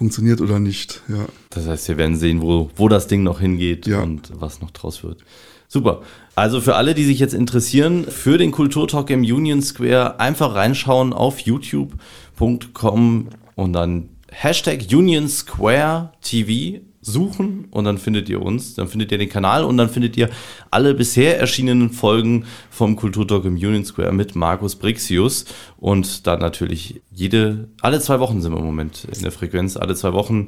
funktioniert 0.00 0.40
oder 0.40 0.58
nicht. 0.58 1.02
Ja. 1.08 1.26
Das 1.50 1.68
heißt, 1.68 1.88
wir 1.88 1.98
werden 1.98 2.16
sehen, 2.16 2.40
wo, 2.40 2.70
wo 2.74 2.88
das 2.88 3.06
Ding 3.06 3.22
noch 3.22 3.38
hingeht 3.38 3.86
ja. 3.86 4.00
und 4.00 4.32
was 4.32 4.62
noch 4.62 4.70
draus 4.70 5.04
wird. 5.04 5.22
Super. 5.68 6.00
Also 6.34 6.62
für 6.62 6.76
alle, 6.76 6.94
die 6.94 7.04
sich 7.04 7.18
jetzt 7.18 7.34
interessieren 7.34 8.06
für 8.08 8.38
den 8.38 8.50
Kulturtalk 8.50 9.10
im 9.10 9.20
Union 9.20 9.60
Square, 9.60 10.18
einfach 10.18 10.54
reinschauen 10.54 11.12
auf 11.12 11.40
youtube.com 11.40 13.28
und 13.56 13.72
dann 13.74 14.08
Hashtag 14.30 14.86
Union 14.90 15.28
Square 15.28 16.12
TV 16.22 16.80
suchen 17.02 17.66
und 17.70 17.84
dann 17.84 17.98
findet 17.98 18.28
ihr 18.28 18.42
uns, 18.42 18.74
dann 18.74 18.88
findet 18.88 19.10
ihr 19.12 19.18
den 19.18 19.28
Kanal 19.28 19.64
und 19.64 19.76
dann 19.76 19.88
findet 19.88 20.16
ihr 20.16 20.28
alle 20.70 20.94
bisher 20.94 21.40
erschienenen 21.40 21.90
Folgen 21.90 22.44
vom 22.70 22.96
Kulturtalk 22.96 23.44
im 23.46 23.54
Union 23.54 23.84
Square 23.84 24.12
mit 24.12 24.34
Markus 24.34 24.76
Brixius. 24.76 25.46
Und 25.78 26.26
dann 26.26 26.40
natürlich 26.40 27.00
jede, 27.10 27.68
alle 27.80 28.00
zwei 28.00 28.20
Wochen 28.20 28.42
sind 28.42 28.52
wir 28.52 28.58
im 28.58 28.66
Moment 28.66 29.04
in 29.04 29.22
der 29.22 29.32
Frequenz, 29.32 29.76
alle 29.76 29.94
zwei 29.94 30.12
Wochen 30.12 30.46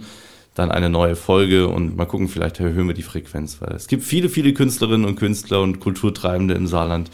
dann 0.54 0.70
eine 0.70 0.90
neue 0.90 1.16
Folge 1.16 1.68
und 1.68 1.96
mal 1.96 2.04
gucken, 2.04 2.28
vielleicht 2.28 2.60
erhöhen 2.60 2.86
wir 2.86 2.94
die 2.94 3.02
Frequenz, 3.02 3.62
weil 3.62 3.74
es 3.74 3.86
gibt 3.86 4.02
viele, 4.02 4.28
viele 4.28 4.52
Künstlerinnen 4.52 5.06
und 5.06 5.16
Künstler 5.16 5.62
und 5.62 5.80
Kulturtreibende 5.80 6.52
im 6.52 6.66
Saarland 6.66 7.10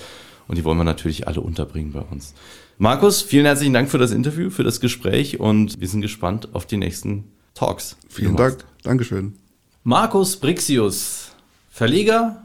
und 0.48 0.58
die 0.58 0.64
wollen 0.64 0.78
wir 0.78 0.84
natürlich 0.84 1.28
alle 1.28 1.40
unterbringen 1.40 1.92
bei 1.92 2.00
uns. 2.00 2.34
Markus, 2.78 3.22
vielen 3.22 3.46
herzlichen 3.46 3.74
Dank 3.74 3.90
für 3.90 3.98
das 3.98 4.10
Interview, 4.10 4.50
für 4.50 4.64
das 4.64 4.80
Gespräch 4.80 5.38
und 5.38 5.80
wir 5.80 5.86
sind 5.86 6.00
gespannt 6.00 6.48
auf 6.52 6.66
die 6.66 6.78
nächsten 6.78 7.24
Talks. 7.58 7.96
Vielen 8.08 8.36
Dank. 8.36 8.64
Dankeschön. 8.84 9.34
Markus 9.82 10.36
Brixius, 10.36 11.32
Verleger, 11.68 12.44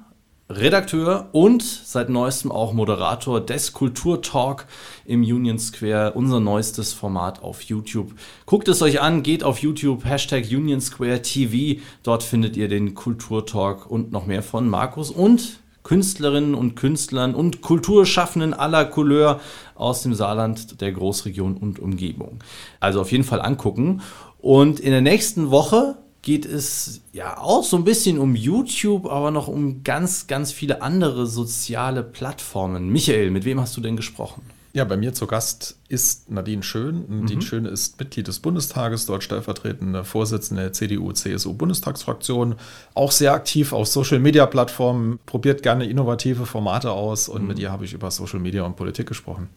Redakteur 0.49 1.29
und 1.33 1.61
seit 1.61 2.09
neuestem 2.09 2.51
auch 2.51 2.73
Moderator 2.73 3.39
des 3.39 3.73
Kulturtalk 3.73 4.65
im 5.05 5.21
Union 5.21 5.59
Square, 5.59 6.13
unser 6.13 6.39
neuestes 6.39 6.93
Format 6.93 7.43
auf 7.43 7.61
YouTube. 7.61 8.13
Guckt 8.47 8.67
es 8.67 8.81
euch 8.81 9.01
an, 9.01 9.21
geht 9.21 9.43
auf 9.43 9.59
YouTube, 9.59 10.03
Hashtag 10.03 10.45
Union 10.49 10.81
Square 10.81 11.21
TV, 11.21 11.79
dort 12.01 12.23
findet 12.23 12.57
ihr 12.57 12.67
den 12.67 12.95
Kulturtalk 12.95 13.85
und 13.85 14.11
noch 14.11 14.25
mehr 14.25 14.41
von 14.41 14.67
Markus 14.67 15.11
und 15.11 15.59
Künstlerinnen 15.83 16.55
und 16.55 16.75
Künstlern 16.75 17.35
und 17.35 17.61
Kulturschaffenden 17.61 18.53
aller 18.53 18.85
Couleur 18.85 19.41
aus 19.75 20.01
dem 20.01 20.13
Saarland, 20.13 20.81
der 20.81 20.91
Großregion 20.93 21.57
und 21.57 21.79
Umgebung. 21.79 22.39
Also 22.79 23.01
auf 23.01 23.11
jeden 23.11 23.25
Fall 23.25 23.41
angucken. 23.41 24.01
Und 24.43 24.81
in 24.81 24.91
der 24.91 24.99
nächsten 24.99 25.51
Woche 25.51 25.95
geht 26.21 26.45
es 26.45 26.99
ja 27.13 27.37
auch 27.37 27.63
so 27.63 27.77
ein 27.77 27.85
bisschen 27.85 28.19
um 28.19 28.35
YouTube, 28.35 29.05
aber 29.05 29.31
noch 29.31 29.47
um 29.47 29.83
ganz, 29.85 30.27
ganz 30.27 30.51
viele 30.51 30.81
andere 30.81 31.27
soziale 31.27 32.03
Plattformen. 32.03 32.89
Michael, 32.89 33.31
mit 33.31 33.45
wem 33.45 33.61
hast 33.61 33.77
du 33.77 33.79
denn 33.79 33.95
gesprochen? 33.95 34.41
Ja, 34.73 34.83
bei 34.83 34.97
mir 34.97 35.13
zu 35.13 35.27
Gast 35.27 35.77
ist 35.87 36.29
Nadine 36.29 36.61
Schön. 36.61 37.05
Nadine 37.07 37.37
mhm. 37.37 37.41
Schön 37.41 37.65
ist 37.65 37.97
Mitglied 37.97 38.27
des 38.27 38.39
Bundestages, 38.39 39.05
dort 39.05 39.23
stellvertretende 39.23 40.03
Vorsitzende 40.03 40.63
der 40.63 40.73
CDU-CSU-Bundestagsfraktion, 40.73 42.55
auch 42.95 43.13
sehr 43.13 43.31
aktiv 43.31 43.71
auf 43.71 43.87
Social-Media-Plattformen, 43.87 45.19
probiert 45.25 45.63
gerne 45.63 45.85
innovative 45.85 46.45
Formate 46.45 46.91
aus 46.91 47.29
und 47.29 47.43
mhm. 47.43 47.47
mit 47.47 47.59
ihr 47.59 47.71
habe 47.71 47.85
ich 47.85 47.93
über 47.93 48.11
Social 48.11 48.39
Media 48.39 48.63
und 48.63 48.75
Politik 48.75 49.07
gesprochen. 49.07 49.47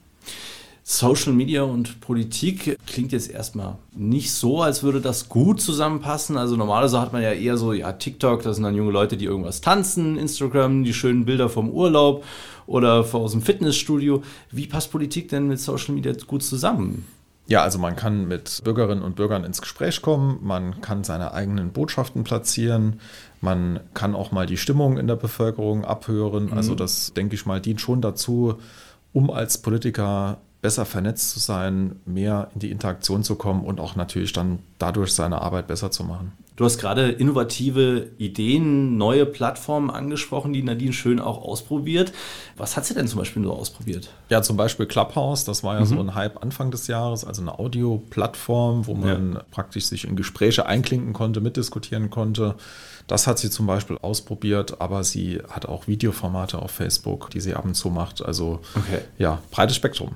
Social 0.89 1.33
Media 1.33 1.65
und 1.65 2.01
Politik 2.01 2.79
klingt 2.87 3.11
jetzt 3.11 3.29
erstmal 3.29 3.77
nicht 3.93 4.33
so, 4.33 4.63
als 4.63 4.85
würde 4.85 5.01
das 5.01 5.29
gut 5.29 5.61
zusammenpassen. 5.61 6.37
Also 6.37 6.55
normalerweise 6.55 7.01
hat 7.01 7.13
man 7.13 7.23
ja 7.23 7.33
eher 7.33 7.57
so, 7.57 7.73
ja, 7.73 7.91
TikTok, 7.91 8.45
das 8.45 8.55
sind 8.55 8.63
dann 8.63 8.77
junge 8.77 8.93
Leute, 8.93 9.17
die 9.17 9.25
irgendwas 9.25 9.61
tanzen, 9.61 10.17
Instagram, 10.17 10.85
die 10.85 10.95
schönen 10.95 11.25
Bilder 11.25 11.49
vom 11.49 11.71
Urlaub 11.71 12.25
oder 12.69 13.05
aus 13.13 13.33
dem 13.33 13.43
Fitnessstudio. 13.43 14.23
Wie 14.53 14.69
passt 14.69 14.93
Politik 14.93 15.29
denn 15.29 15.49
mit 15.49 15.59
Social 15.59 15.93
Media 15.93 16.13
gut 16.25 16.45
zusammen? 16.45 17.05
Ja, 17.49 17.65
also 17.65 17.81
man 17.81 17.97
kann 17.97 18.29
mit 18.29 18.63
Bürgerinnen 18.63 19.03
und 19.03 19.17
Bürgern 19.17 19.43
ins 19.43 19.61
Gespräch 19.61 20.03
kommen, 20.03 20.39
man 20.43 20.83
kann 20.83 21.03
seine 21.03 21.33
eigenen 21.33 21.73
Botschaften 21.73 22.23
platzieren, 22.23 23.01
man 23.41 23.81
kann 23.93 24.15
auch 24.15 24.31
mal 24.31 24.47
die 24.47 24.57
Stimmung 24.57 24.99
in 24.99 25.09
der 25.09 25.17
Bevölkerung 25.17 25.85
abhören. 25.85 26.53
Also 26.53 26.75
mhm. 26.75 26.77
das, 26.77 27.13
denke 27.13 27.35
ich 27.35 27.45
mal, 27.45 27.61
dient 27.61 27.81
schon 27.81 28.01
dazu, 28.01 28.55
um 29.13 29.31
als 29.33 29.59
Politiker 29.59 30.39
besser 30.63 30.85
vernetzt 30.85 31.31
zu 31.31 31.39
sein, 31.39 32.01
mehr 32.07 32.51
in 32.55 32.61
die 32.61 32.71
Interaktion 32.71 33.23
zu 33.23 33.37
kommen 33.37 33.65
und 33.65 33.81
auch 33.81 33.97
natürlich 33.97 34.33
dann 34.33 34.61
dadurch 34.79 35.13
seine 35.13 35.41
Arbeit 35.41 35.67
besser 35.67 35.91
zu 35.91 36.05
machen. 36.05 36.33
Du 36.57 36.65
hast 36.65 36.79
gerade 36.79 37.11
innovative 37.11 38.13
Ideen, 38.17 38.97
neue 38.97 39.27
Plattformen 39.27 39.91
angesprochen, 39.91 40.55
die 40.55 40.63
Nadine 40.63 40.95
schön 40.95 41.21
auch 41.21 41.43
ausprobiert. 41.43 42.13
Was 42.57 42.79
hat 42.79 42.87
sie 42.87 42.95
denn 42.95 43.07
zum 43.09 43.19
Beispiel 43.19 43.43
nur 43.43 43.59
ausprobiert? 43.59 44.09
Ja, 44.31 44.41
zum 44.41 44.57
Beispiel 44.57 44.87
Clubhouse, 44.87 45.45
das 45.45 45.63
war 45.63 45.75
ja 45.75 45.81
mhm. 45.81 45.87
so 45.87 46.01
ein 46.01 46.15
Hype 46.15 46.43
Anfang 46.43 46.71
des 46.71 46.87
Jahres, 46.87 47.27
also 47.27 47.43
eine 47.43 47.59
Audio-Plattform, 47.59 48.87
wo 48.87 48.95
man 48.95 49.35
ja. 49.35 49.45
praktisch 49.51 49.85
sich 49.85 50.09
in 50.09 50.17
Gespräche 50.17 50.65
einklinken 50.65 51.13
konnte, 51.13 51.43
mitdiskutieren 51.43 52.09
konnte. 52.09 52.55
Das 53.07 53.27
hat 53.27 53.39
sie 53.39 53.51
zum 53.51 53.67
Beispiel 53.67 53.99
ausprobiert, 54.01 54.81
aber 54.81 55.05
sie 55.05 55.43
hat 55.51 55.67
auch 55.67 55.87
Videoformate 55.87 56.59
auf 56.61 56.71
Facebook, 56.71 57.29
die 57.31 57.41
sie 57.41 57.55
ab 57.55 57.67
und 57.67 57.75
zu 57.75 57.91
macht. 57.91 58.25
Also 58.25 58.61
okay. 58.75 59.03
ja, 59.19 59.43
breites 59.51 59.77
Spektrum. 59.77 60.13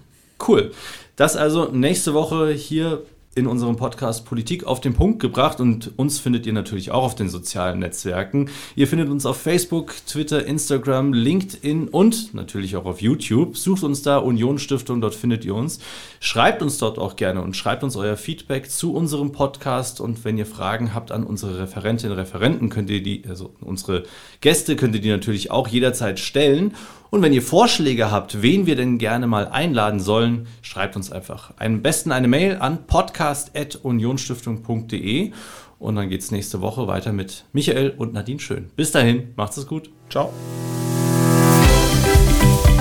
Cool. 0.47 0.73
Das 1.17 1.37
also 1.37 1.67
nächste 1.67 2.15
Woche 2.15 2.51
hier 2.51 3.03
in 3.37 3.47
unserem 3.47 3.77
Podcast 3.77 4.25
Politik 4.25 4.65
auf 4.65 4.81
den 4.81 4.93
Punkt 4.93 5.21
gebracht 5.21 5.61
und 5.61 5.93
uns 5.97 6.19
findet 6.19 6.47
ihr 6.47 6.53
natürlich 6.53 6.91
auch 6.91 7.05
auf 7.05 7.15
den 7.15 7.29
sozialen 7.29 7.79
Netzwerken. 7.79 8.51
Ihr 8.75 8.89
findet 8.89 9.09
uns 9.09 9.25
auf 9.25 9.37
Facebook, 9.37 9.95
Twitter, 10.07 10.45
Instagram, 10.45 11.13
LinkedIn 11.13 11.89
und 11.89 12.35
natürlich 12.35 12.77
auch 12.77 12.87
auf 12.87 13.01
YouTube. 13.01 13.57
Sucht 13.57 13.85
uns 13.85 14.03
da 14.03 14.19
Union 14.19 14.59
Stiftung, 14.59 15.01
dort 15.01 15.15
findet 15.15 15.45
ihr 15.45 15.55
uns. 15.55 15.79
Schreibt 16.19 16.61
uns 16.61 16.79
dort 16.79 16.99
auch 16.99 17.15
gerne 17.15 17.41
und 17.43 17.57
schreibt 17.57 17.85
uns 17.85 17.95
euer 17.95 18.17
Feedback 18.17 18.69
zu 18.69 18.95
unserem 18.95 19.31
Podcast 19.31 20.01
und 20.01 20.25
wenn 20.25 20.37
ihr 20.37 20.47
Fragen 20.47 20.93
habt 20.93 21.13
an 21.13 21.23
unsere 21.23 21.61
Referentinnen 21.61 22.13
und 22.13 22.19
Referenten, 22.19 22.69
könnt 22.69 22.91
ihr 22.91 23.01
die, 23.01 23.23
also 23.29 23.55
unsere 23.61 24.03
Gäste, 24.41 24.75
könnt 24.75 24.97
ihr 24.97 25.01
die 25.01 25.09
natürlich 25.09 25.53
auch 25.53 25.69
jederzeit 25.69 26.19
stellen. 26.19 26.75
Und 27.11 27.23
wenn 27.23 27.33
ihr 27.33 27.43
Vorschläge 27.43 28.13
habt, 28.13 28.43
wen 28.43 28.67
wir 28.67 28.77
denn 28.77 28.99
gerne 28.99 29.27
mal 29.27 29.49
einladen 29.49 29.99
sollen, 29.99 30.47
schreibt 30.63 30.95
uns 30.97 31.11
einfach. 31.11 31.55
Am 31.59 31.83
besten 31.83 32.13
eine 32.13 32.29
Mail 32.29 32.59
an 32.59 32.87
podcast.unionstiftung.de 32.87 35.33
und 35.81 35.97
dann 35.97 36.09
geht 36.09 36.21
es 36.21 36.31
nächste 36.31 36.61
Woche 36.61 36.87
weiter 36.87 37.13
mit 37.13 37.47
Michael 37.53 37.95
und 37.97 38.13
Nadine 38.13 38.39
Schön. 38.39 38.71
Bis 38.77 38.93
dahin, 38.93 39.33
macht's 39.35 39.57
es 39.57 39.67
gut. 39.67 39.91
Ciao. 40.09 40.33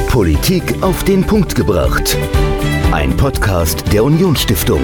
Politik 0.09 0.75
auf 0.81 1.03
den 1.03 1.25
Punkt 1.25 1.55
gebracht. 1.55 2.15
Ein 2.91 3.17
Podcast 3.17 3.91
der 3.93 4.03
Unionsstiftung. 4.03 4.81